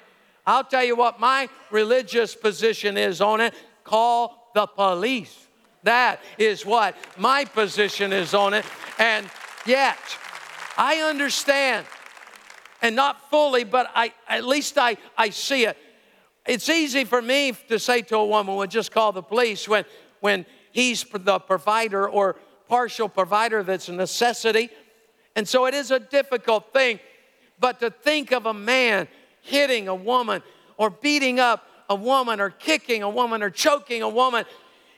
I'll 0.46 0.64
tell 0.64 0.84
you 0.84 0.94
what 0.94 1.18
my 1.18 1.48
religious 1.70 2.34
position 2.34 2.96
is 2.96 3.20
on 3.20 3.40
it 3.40 3.54
call 3.84 4.50
the 4.54 4.66
police. 4.66 5.46
That 5.84 6.20
is 6.38 6.66
what 6.66 6.96
my 7.16 7.44
position 7.44 8.12
is 8.12 8.34
on 8.34 8.54
it. 8.54 8.64
And 8.98 9.28
yet, 9.64 9.98
I 10.76 10.96
understand, 10.96 11.86
and 12.82 12.96
not 12.96 13.30
fully, 13.30 13.64
but 13.64 13.90
I, 13.94 14.12
at 14.28 14.44
least 14.44 14.76
I, 14.78 14.96
I 15.16 15.30
see 15.30 15.66
it. 15.66 15.76
It's 16.44 16.68
easy 16.68 17.04
for 17.04 17.22
me 17.22 17.52
to 17.68 17.78
say 17.78 18.02
to 18.02 18.16
a 18.16 18.26
woman, 18.26 18.56
well, 18.56 18.66
just 18.66 18.92
call 18.92 19.12
the 19.12 19.22
police 19.22 19.68
when, 19.68 19.84
when 20.20 20.46
he's 20.72 21.04
the 21.04 21.38
provider 21.38 22.08
or 22.08 22.36
partial 22.68 23.08
provider 23.08 23.62
that's 23.62 23.88
a 23.88 23.92
necessity. 23.92 24.70
And 25.34 25.46
so 25.46 25.66
it 25.66 25.74
is 25.74 25.90
a 25.90 26.00
difficult 26.00 26.72
thing. 26.72 26.98
But 27.58 27.80
to 27.80 27.90
think 27.90 28.32
of 28.32 28.46
a 28.46 28.54
man 28.54 29.08
hitting 29.46 29.88
a 29.88 29.94
woman 29.94 30.42
or 30.76 30.90
beating 30.90 31.40
up 31.40 31.68
a 31.88 31.94
woman 31.94 32.40
or 32.40 32.50
kicking 32.50 33.02
a 33.02 33.08
woman 33.08 33.42
or 33.42 33.50
choking 33.50 34.02
a 34.02 34.08
woman 34.08 34.44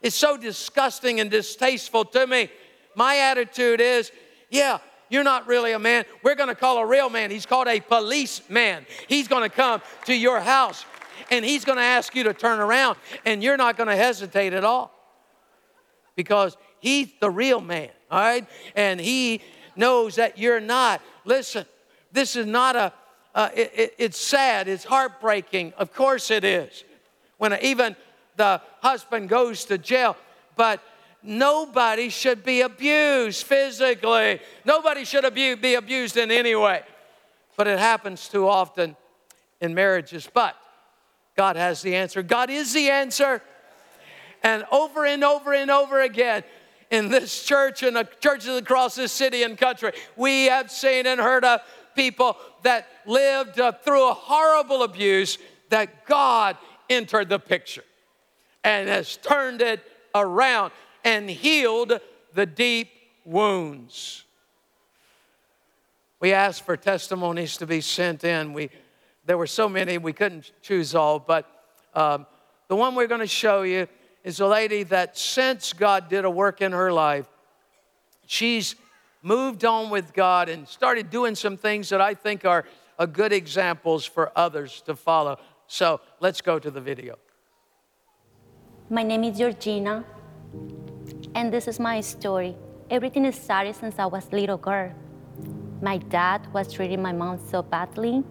is 0.03 0.15
so 0.15 0.37
disgusting 0.37 1.21
and 1.21 1.31
distasteful 1.31 2.05
to 2.05 2.27
me. 2.27 2.51
My 2.95 3.19
attitude 3.19 3.81
is, 3.81 4.11
yeah, 4.51 4.79
you're 5.11 5.25
not 5.25 5.47
really 5.47 5.73
a 5.73 5.79
man. 5.79 6.05
We're 6.23 6.35
going 6.35 6.49
to 6.49 6.55
call 6.55 6.79
a 6.79 6.87
real 6.87 7.11
man. 7.11 7.31
He's 7.31 7.47
called 7.47 7.69
a 7.69 7.81
policeman. 7.81 8.87
He's 9.07 9.29
going 9.29 9.49
to 9.49 9.55
come 9.55 9.83
to 10.07 10.15
your 10.15 10.41
house 10.41 10.85
and 11.31 11.45
he's 11.45 11.65
going 11.65 11.79
to 11.79 11.85
ask 11.85 12.15
you 12.15 12.25
to 12.25 12.35
turn 12.35 12.61
around 12.61 12.99
and 13.25 13.43
you're 13.43 13.57
not 13.57 13.77
going 13.77 13.89
to 13.89 13.97
hesitate 13.97 14.53
at 14.53 14.65
all 14.65 14.93
because 16.17 16.57
he's 16.81 17.09
the 17.21 17.31
real 17.31 17.61
man, 17.61 17.91
all 18.11 18.21
right? 18.21 18.47
And 18.75 19.01
he 19.01 19.41
knows 19.77 20.17
that 20.17 20.39
you're 20.39 20.61
not. 20.61 21.01
Listen, 21.25 21.65
this 22.13 22.37
is 22.37 22.47
not 22.47 22.77
a 22.77 22.93
uh, 23.39 23.51
it, 23.55 23.73
it, 23.73 23.95
it's 23.99 24.19
sad, 24.19 24.67
it's 24.67 24.83
heartbreaking. 24.83 25.73
Of 25.79 25.95
course 25.95 26.33
it 26.33 26.43
is. 26.43 26.83
When 27.37 27.57
even 27.63 27.95
the 28.35 28.61
husband 28.83 29.29
goes 29.29 29.65
to 29.67 29.79
jail, 29.79 30.17
but 30.57 30.83
nobody 31.23 32.09
should 32.09 32.43
be 32.43 32.63
abused 32.63 33.47
physically. 33.47 34.41
Nobody 34.65 35.05
should 35.05 35.33
be 35.33 35.75
abused 35.75 36.17
in 36.17 36.33
any 36.33 36.57
way. 36.57 36.83
But 37.57 37.69
it 37.69 37.79
happens 37.79 38.29
too 38.29 38.49
often 38.49 38.97
in 39.61 39.73
marriages. 39.73 40.29
But 40.35 40.57
God 41.37 41.55
has 41.55 41.81
the 41.81 41.95
answer. 41.95 42.25
God 42.25 42.51
is 42.51 42.73
the 42.73 42.91
answer. 42.91 43.41
And 44.43 44.65
over 44.73 45.07
and 45.07 45.23
over 45.23 45.55
and 45.55 45.71
over 45.71 46.01
again, 46.01 46.43
in 46.91 47.09
this 47.09 47.45
church 47.45 47.83
and 47.83 47.95
the 47.95 48.09
churches 48.19 48.57
across 48.57 48.95
this 48.95 49.13
city 49.13 49.43
and 49.43 49.57
country, 49.57 49.93
we 50.17 50.47
have 50.47 50.71
seen 50.71 51.07
and 51.07 51.21
heard 51.21 51.45
of 51.45 51.61
people 51.99 52.37
that 52.63 52.87
lived 53.07 53.59
uh, 53.59 53.73
through 53.73 54.09
a 54.09 54.15
horrible 54.15 54.85
abuse 54.85 55.37
that 55.69 56.07
God 56.07 56.57
entered 56.89 57.29
the 57.29 57.41
picture 57.41 57.83
and 58.63 58.89
has 58.89 59.17
turned 59.17 59.61
it 59.63 59.83
around 60.15 60.71
and 61.05 61.29
healed 61.29 61.99
the 62.35 62.47
deep 62.47 62.89
wounds. 63.25 64.25
We 66.21 66.33
asked 66.33 66.65
for 66.65 66.77
testimonies 66.77 67.57
to 67.57 67.67
be 67.67 67.81
sent 67.81 68.23
in. 68.23 68.53
We, 68.53 68.71
there 69.27 69.37
were 69.37 69.49
so 69.49 69.69
many, 69.69 69.99
we 69.99 70.13
couldn't 70.13 70.53
choose 70.63 70.95
all, 70.95 71.19
but 71.19 71.51
um, 71.95 72.27
the 72.69 72.77
one 72.77 72.95
we're 72.95 73.09
going 73.09 73.23
to 73.23 73.27
show 73.27 73.63
you 73.63 73.89
is 74.23 74.39
a 74.39 74.47
lady 74.47 74.85
that 74.85 75.19
since 75.19 75.73
God 75.73 76.09
did 76.09 76.25
a 76.25 76.31
work 76.31 76.63
in 76.63 76.71
her 76.71 76.93
life, 76.93 77.27
she's 78.25 78.77
moved 79.23 79.65
on 79.65 79.91
with 79.91 80.13
God 80.13 80.49
and 80.49 80.67
started 80.67 81.11
doing 81.11 81.35
some 81.35 81.57
things 81.57 81.89
that 81.89 82.01
I 82.01 82.15
think 82.15 82.45
are 82.45 82.65
a 82.99 83.07
good 83.07 83.33
examples 83.33 84.05
for 84.05 84.33
others 84.37 84.83
to 84.87 84.95
follow. 84.95 85.39
So 85.67 86.01
let's 86.21 86.41
go 86.41 86.59
to 86.59 86.71
the 86.71 86.81
video. 86.81 87.17
My 88.91 89.03
name 89.03 89.25
is 89.25 89.39
Georgina, 89.39 90.05
and 91.35 91.53
this 91.53 91.69
is 91.69 91.79
my 91.79 92.01
story. 92.01 92.57
Everything 92.91 93.31
started 93.33 93.77
since 93.77 93.99
I 93.99 94.07
was 94.07 94.27
a 94.33 94.37
little 94.37 94.57
girl. 94.57 94.93
My 95.83 95.99
dad 95.99 96.47
was 96.55 96.73
treating 96.73 97.03
my 97.03 97.13
mom 97.13 97.39
so 97.39 97.63
badly. 97.63 98.25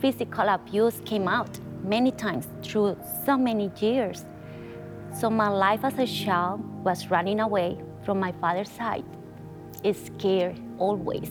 Physical 0.00 0.48
abuse 0.48 1.00
came 1.04 1.28
out 1.28 1.58
many 1.82 2.10
times 2.10 2.48
through 2.62 2.96
so 3.26 3.36
many 3.36 3.70
years. 3.78 4.24
So 5.20 5.28
my 5.28 5.48
life 5.48 5.84
as 5.84 5.98
a 5.98 6.06
child 6.06 6.64
was 6.82 7.10
running 7.10 7.40
away 7.40 7.78
from 8.04 8.18
my 8.18 8.32
father's 8.32 8.70
side 8.70 9.04
is 9.84 10.06
scared 10.06 10.58
always. 10.78 11.30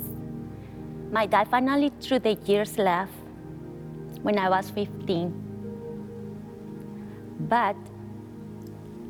My 1.12 1.26
dad 1.26 1.50
finally, 1.50 1.92
through 2.00 2.20
the 2.20 2.36
years, 2.46 2.78
left 2.78 3.12
when 4.22 4.38
I 4.38 4.50
was 4.50 4.70
15. 4.70 5.34
But 7.50 7.76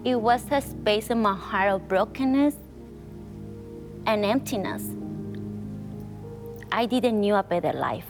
it 0.04 0.16
was 0.16 0.44
a 0.52 0.62
space 0.62 1.10
in 1.10 1.22
my 1.22 1.36
heart 1.36 1.70
of 1.70 1.88
brokenness 1.88 2.56
and 4.08 4.26
emptiness. 4.26 4.84
I 6.72 6.86
didn't 6.86 7.20
knew 7.20 7.36
a 7.36 7.44
better 7.44 7.74
life. 7.74 8.08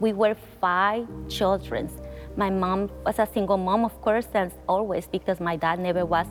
We 0.00 0.12
were 0.12 0.34
five 0.60 1.06
children. 1.28 1.88
My 2.36 2.50
mom 2.50 2.90
was 3.06 3.20
a 3.20 3.26
single 3.26 3.56
mom, 3.56 3.84
of 3.84 4.00
course, 4.00 4.26
as 4.34 4.50
always, 4.68 5.06
because 5.06 5.38
my 5.38 5.56
dad 5.56 5.78
never 5.78 6.04
was, 6.04 6.26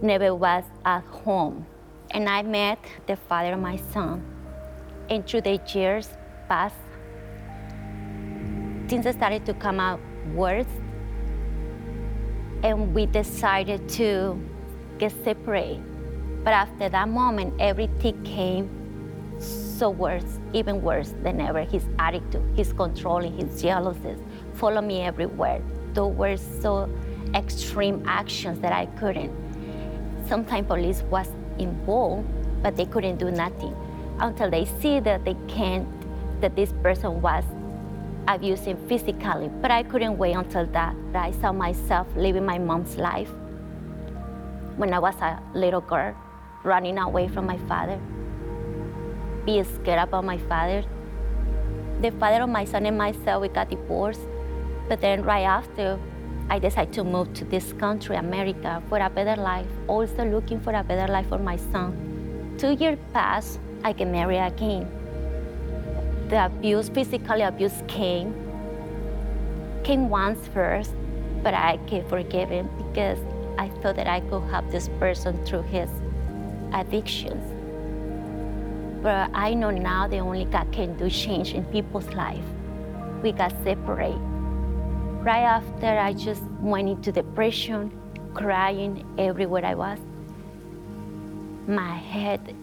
never 0.00 0.34
was 0.34 0.64
at 0.84 1.04
home 1.04 1.66
and 2.12 2.28
I 2.28 2.42
met 2.42 2.78
the 3.06 3.16
father 3.16 3.54
of 3.54 3.60
my 3.60 3.76
son. 3.92 4.22
And 5.10 5.26
through 5.26 5.42
the 5.42 5.60
years 5.74 6.08
passed, 6.48 6.76
things 8.88 9.08
started 9.14 9.46
to 9.46 9.54
come 9.54 9.80
out 9.80 10.00
worse. 10.34 10.66
and 12.62 12.94
we 12.94 13.06
decided 13.06 13.88
to 13.88 14.38
get 14.98 15.12
separated. 15.24 15.82
But 16.44 16.52
after 16.52 16.88
that 16.88 17.08
moment, 17.08 17.54
everything 17.60 18.22
came 18.22 18.70
so 19.38 19.90
worse, 19.90 20.38
even 20.52 20.80
worse 20.80 21.14
than 21.22 21.40
ever. 21.40 21.62
His 21.62 21.84
attitude, 21.98 22.42
his 22.56 22.72
controlling, 22.72 23.36
his 23.36 23.60
jealousies, 23.60 24.18
follow 24.54 24.80
me 24.80 25.02
everywhere. 25.02 25.60
Those 25.92 26.14
were 26.14 26.36
so 26.36 26.88
extreme 27.34 28.04
actions 28.06 28.60
that 28.60 28.72
I 28.72 28.86
couldn't. 28.86 29.32
Sometimes 30.28 30.68
police 30.68 31.02
was 31.10 31.28
involved, 31.58 32.26
but 32.62 32.76
they 32.76 32.86
couldn't 32.86 33.16
do 33.18 33.30
nothing 33.30 33.74
until 34.20 34.50
they 34.50 34.64
see 34.64 35.00
that 35.00 35.24
they 35.24 35.36
can't, 35.48 35.86
that 36.40 36.54
this 36.54 36.72
person 36.82 37.20
was 37.20 37.44
abusing 38.28 38.76
physically. 38.88 39.50
But 39.60 39.70
I 39.70 39.82
couldn't 39.82 40.16
wait 40.18 40.34
until 40.34 40.66
that. 40.66 40.94
I 41.14 41.32
saw 41.32 41.52
myself 41.52 42.06
living 42.16 42.44
my 42.44 42.58
mom's 42.58 42.96
life 42.96 43.30
when 44.76 44.92
I 44.94 44.98
was 44.98 45.14
a 45.16 45.40
little 45.54 45.80
girl, 45.80 46.14
running 46.64 46.98
away 46.98 47.28
from 47.28 47.46
my 47.46 47.58
father, 47.68 47.98
being 49.44 49.64
scared 49.64 49.98
about 49.98 50.24
my 50.24 50.38
father. 50.38 50.84
The 52.00 52.10
father 52.12 52.42
of 52.42 52.48
my 52.48 52.64
son 52.64 52.86
and 52.86 52.96
myself, 52.96 53.42
we 53.42 53.48
got 53.48 53.70
divorced. 53.70 54.20
But 54.88 55.00
then 55.00 55.22
right 55.22 55.42
after, 55.44 55.98
I 56.52 56.58
decided 56.58 56.92
to 56.96 57.02
move 57.02 57.32
to 57.32 57.46
this 57.46 57.72
country, 57.72 58.14
America, 58.14 58.82
for 58.90 58.98
a 58.98 59.08
better 59.08 59.40
life, 59.40 59.66
also 59.88 60.22
looking 60.22 60.60
for 60.60 60.74
a 60.74 60.84
better 60.84 61.10
life 61.10 61.26
for 61.30 61.38
my 61.38 61.56
son. 61.56 62.54
Two 62.58 62.72
years 62.72 62.98
passed, 63.14 63.58
I 63.82 63.94
get 63.94 64.08
married 64.08 64.44
again. 64.44 64.86
The 66.28 66.44
abuse, 66.44 66.90
physical 66.90 67.40
abuse 67.40 67.82
came, 67.88 68.34
came 69.82 70.10
once 70.10 70.46
first, 70.48 70.90
but 71.42 71.54
I 71.54 71.78
can 71.86 72.06
forgive 72.06 72.50
him 72.50 72.68
because 72.76 73.18
I 73.56 73.70
thought 73.80 73.96
that 73.96 74.06
I 74.06 74.20
could 74.20 74.42
help 74.50 74.70
this 74.70 74.90
person 75.00 75.42
through 75.46 75.62
his 75.62 75.88
addictions. 76.74 77.42
But 79.02 79.30
I 79.32 79.54
know 79.54 79.70
now 79.70 80.06
the 80.06 80.18
only 80.18 80.44
God 80.44 80.70
can 80.70 80.98
do 80.98 81.08
change 81.08 81.54
in 81.54 81.64
people's 81.64 82.10
life. 82.10 82.44
We 83.22 83.32
got 83.32 83.54
separated. 83.64 84.20
Right 85.22 85.44
after, 85.44 85.86
I 85.86 86.14
just 86.14 86.42
went 86.58 86.88
into 86.88 87.12
depression, 87.12 87.96
crying 88.34 89.06
everywhere 89.16 89.64
I 89.64 89.76
was. 89.76 90.00
My 91.68 91.94
head, 91.94 92.56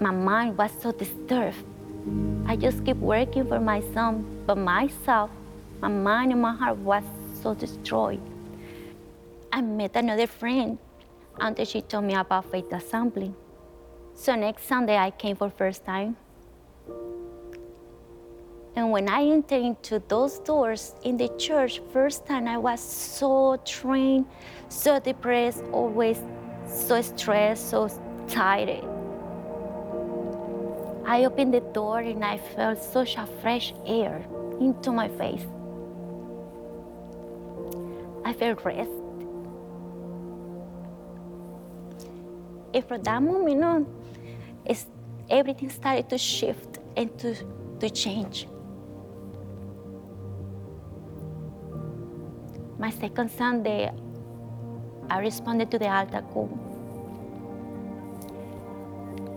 my 0.00 0.10
mind 0.10 0.56
was 0.56 0.70
so 0.80 0.90
disturbed. 0.90 1.62
I 2.46 2.56
just 2.56 2.82
kept 2.86 3.00
working 3.00 3.46
for 3.46 3.60
my 3.60 3.82
son, 3.92 4.24
but 4.46 4.56
myself, 4.56 5.28
my 5.82 5.88
mind 5.88 6.32
and 6.32 6.40
my 6.40 6.56
heart 6.56 6.78
was 6.78 7.04
so 7.42 7.52
destroyed. 7.52 8.22
I 9.52 9.60
met 9.60 9.94
another 9.96 10.28
friend 10.28 10.78
until 11.38 11.66
she 11.66 11.82
told 11.82 12.04
me 12.04 12.14
about 12.14 12.50
Faith 12.50 12.72
Assembly. 12.72 13.34
So 14.14 14.34
next 14.34 14.66
Sunday 14.66 14.96
I 14.96 15.10
came 15.10 15.36
for 15.36 15.50
first 15.50 15.84
time. 15.84 16.16
And 18.76 18.92
when 18.92 19.08
I 19.08 19.24
entered 19.24 19.62
into 19.62 20.02
those 20.08 20.38
doors 20.38 20.94
in 21.02 21.16
the 21.16 21.28
church, 21.36 21.80
first 21.92 22.26
time 22.26 22.46
I 22.46 22.56
was 22.56 22.80
so 22.80 23.60
drained, 23.64 24.26
so 24.68 25.00
depressed, 25.00 25.64
always 25.72 26.22
so 26.66 27.02
stressed, 27.02 27.68
so 27.68 27.88
tired. 28.28 28.84
I 31.04 31.24
opened 31.24 31.52
the 31.54 31.60
door 31.60 31.98
and 31.98 32.24
I 32.24 32.38
felt 32.38 32.80
such 32.82 33.16
a 33.16 33.26
fresh 33.42 33.74
air 33.84 34.24
into 34.60 34.92
my 34.92 35.08
face. 35.08 35.44
I 38.24 38.32
felt 38.32 38.64
rest. 38.64 38.90
And 42.72 42.84
from 42.86 43.02
that 43.02 43.20
moment 43.20 43.64
on, 43.64 43.86
everything 45.28 45.70
started 45.70 46.08
to 46.10 46.18
shift 46.18 46.78
and 46.96 47.18
to, 47.18 47.34
to 47.80 47.90
change. 47.90 48.46
My 52.80 52.88
second 52.88 53.30
Sunday, 53.30 53.92
I 55.10 55.18
responded 55.18 55.70
to 55.72 55.78
the 55.78 55.86
altar 55.86 56.22
call. 56.32 56.48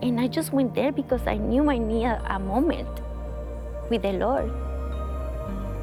And 0.02 0.18
I 0.18 0.30
just 0.30 0.54
went 0.54 0.74
there 0.74 0.94
because 0.94 1.28
I 1.28 1.36
knew 1.36 1.70
I 1.70 1.78
needed 1.78 2.22
a 2.26 2.40
moment 2.40 2.88
with 3.90 4.04
the 4.04 4.14
Lord. 4.14 4.50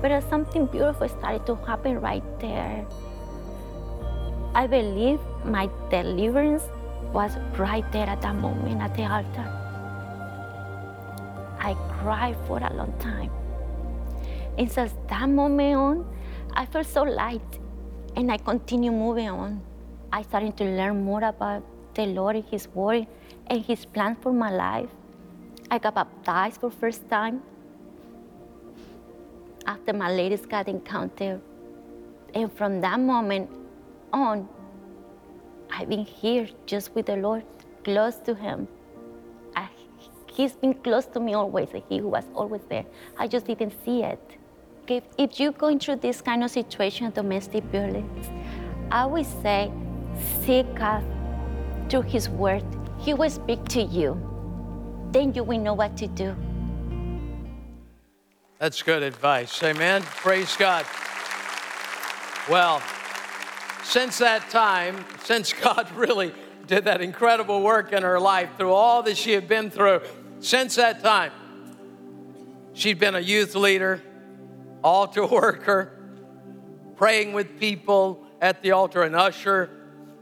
But 0.00 0.24
something 0.30 0.72
beautiful 0.72 1.06
started 1.06 1.44
to 1.44 1.54
happen 1.56 2.00
right 2.00 2.24
there. 2.40 2.86
I 4.54 4.66
believe 4.66 5.20
my 5.44 5.68
deliverance 5.90 6.62
was 7.12 7.36
right 7.58 7.84
there 7.92 8.06
at 8.06 8.22
that 8.22 8.36
moment 8.36 8.80
at 8.80 8.96
the 8.96 9.04
altar. 9.04 9.48
I 11.60 11.76
cried 12.00 12.36
for 12.46 12.56
a 12.56 12.72
long 12.72 12.94
time. 12.98 13.30
And 14.56 14.72
since 14.72 14.94
that 15.10 15.28
moment 15.28 15.76
on, 15.76 16.19
I 16.54 16.66
felt 16.66 16.86
so 16.86 17.02
light 17.02 17.58
and 18.16 18.30
I 18.30 18.36
continue 18.36 18.90
moving 18.90 19.28
on. 19.28 19.62
I 20.12 20.22
started 20.22 20.56
to 20.58 20.64
learn 20.64 21.04
more 21.04 21.22
about 21.22 21.62
the 21.94 22.06
Lord 22.06 22.36
and 22.36 22.44
His 22.44 22.68
Word 22.68 23.06
and 23.46 23.64
His 23.64 23.84
plan 23.84 24.16
for 24.16 24.32
my 24.32 24.50
life. 24.50 24.90
I 25.70 25.78
got 25.78 25.94
baptized 25.94 26.60
for 26.60 26.70
the 26.70 26.76
first 26.76 27.08
time 27.08 27.42
after 29.66 29.92
my 29.92 30.10
latest 30.10 30.48
God 30.48 30.68
encounter. 30.68 31.40
And 32.34 32.52
from 32.52 32.80
that 32.80 32.98
moment 32.98 33.50
on, 34.12 34.48
I've 35.70 35.88
been 35.88 36.04
here 36.04 36.48
just 36.66 36.94
with 36.94 37.06
the 37.06 37.16
Lord, 37.16 37.44
close 37.84 38.16
to 38.26 38.34
Him. 38.34 38.66
I, 39.54 39.68
he's 40.32 40.52
been 40.52 40.74
close 40.74 41.06
to 41.06 41.20
me 41.20 41.34
always, 41.34 41.68
He 41.88 42.00
was 42.00 42.24
always 42.34 42.62
there. 42.68 42.84
I 43.16 43.28
just 43.28 43.46
didn't 43.46 43.74
see 43.84 44.02
it. 44.02 44.39
If, 44.90 45.04
if 45.18 45.38
you're 45.38 45.52
going 45.52 45.78
through 45.78 45.96
this 45.96 46.20
kind 46.20 46.42
of 46.42 46.50
situation, 46.50 47.12
domestic 47.12 47.62
violence, 47.70 48.26
I 48.90 49.06
would 49.06 49.24
say 49.40 49.70
seek 50.42 50.66
God 50.74 51.04
through 51.88 52.02
His 52.02 52.28
Word. 52.28 52.64
He 52.98 53.14
will 53.14 53.30
speak 53.30 53.64
to 53.68 53.82
you. 53.82 54.20
Then 55.12 55.32
you 55.32 55.44
will 55.44 55.60
know 55.60 55.74
what 55.74 55.96
to 55.98 56.08
do. 56.08 56.34
That's 58.58 58.82
good 58.82 59.04
advice. 59.04 59.62
Amen. 59.62 60.02
Praise 60.02 60.56
God. 60.56 60.84
Well, 62.48 62.82
since 63.84 64.18
that 64.18 64.50
time, 64.50 65.04
since 65.22 65.52
God 65.52 65.88
really 65.94 66.34
did 66.66 66.86
that 66.86 67.00
incredible 67.00 67.62
work 67.62 67.92
in 67.92 68.02
her 68.02 68.18
life 68.18 68.50
through 68.56 68.72
all 68.72 69.04
that 69.04 69.16
she 69.16 69.30
had 69.30 69.46
been 69.46 69.70
through, 69.70 70.00
since 70.40 70.74
that 70.74 71.00
time, 71.00 71.30
she'd 72.72 72.98
been 72.98 73.14
a 73.14 73.20
youth 73.20 73.54
leader, 73.54 74.02
altar 74.82 75.26
worker, 75.26 75.92
praying 76.96 77.32
with 77.32 77.58
people 77.58 78.24
at 78.40 78.62
the 78.62 78.72
altar, 78.72 79.02
an 79.02 79.14
usher, 79.14 79.70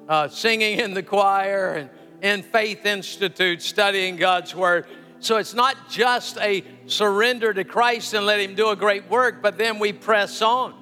uh, 0.08 0.28
singing 0.28 0.80
in 0.80 0.94
the 0.94 1.02
choir, 1.02 1.74
and 1.74 1.90
in 2.22 2.42
Faith 2.42 2.84
Institute, 2.84 3.62
studying 3.62 4.16
God's 4.16 4.54
Word. 4.54 4.86
So 5.20 5.36
it's 5.36 5.54
not 5.54 5.76
just 5.88 6.38
a 6.38 6.64
surrender 6.86 7.52
to 7.52 7.64
Christ 7.64 8.14
and 8.14 8.26
let 8.26 8.40
Him 8.40 8.54
do 8.54 8.70
a 8.70 8.76
great 8.76 9.08
work, 9.08 9.42
but 9.42 9.58
then 9.58 9.78
we 9.78 9.92
press 9.92 10.42
on. 10.42 10.74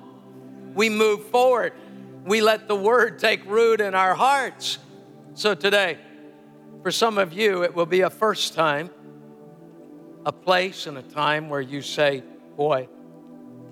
We 0.74 0.88
move 0.88 1.26
forward. 1.28 1.72
We 2.24 2.40
let 2.40 2.68
the 2.68 2.76
Word 2.76 3.18
take 3.18 3.44
root 3.46 3.80
in 3.80 3.94
our 3.94 4.14
hearts. 4.14 4.78
So 5.34 5.54
today, 5.54 5.98
for 6.82 6.90
some 6.90 7.18
of 7.18 7.32
you, 7.32 7.62
it 7.62 7.74
will 7.74 7.86
be 7.86 8.02
a 8.02 8.10
first 8.10 8.54
time, 8.54 8.90
a 10.24 10.32
place 10.32 10.86
and 10.86 10.98
a 10.98 11.02
time 11.02 11.48
where 11.48 11.60
you 11.60 11.82
say, 11.82 12.22
Boy, 12.56 12.88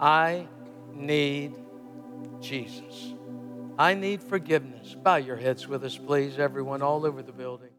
I 0.01 0.49
need 0.93 1.55
Jesus. 2.41 3.15
I 3.79 3.95
need 3.95 4.23
forgiveness. 4.23 4.95
Bow 4.95 5.17
your 5.17 5.37
heads 5.37 5.67
with 5.67 5.85
us, 5.85 5.97
please, 5.99 6.39
everyone, 6.39 6.83
all 6.83 7.05
over 7.05 7.23
the 7.23 7.33
building. 7.33 7.74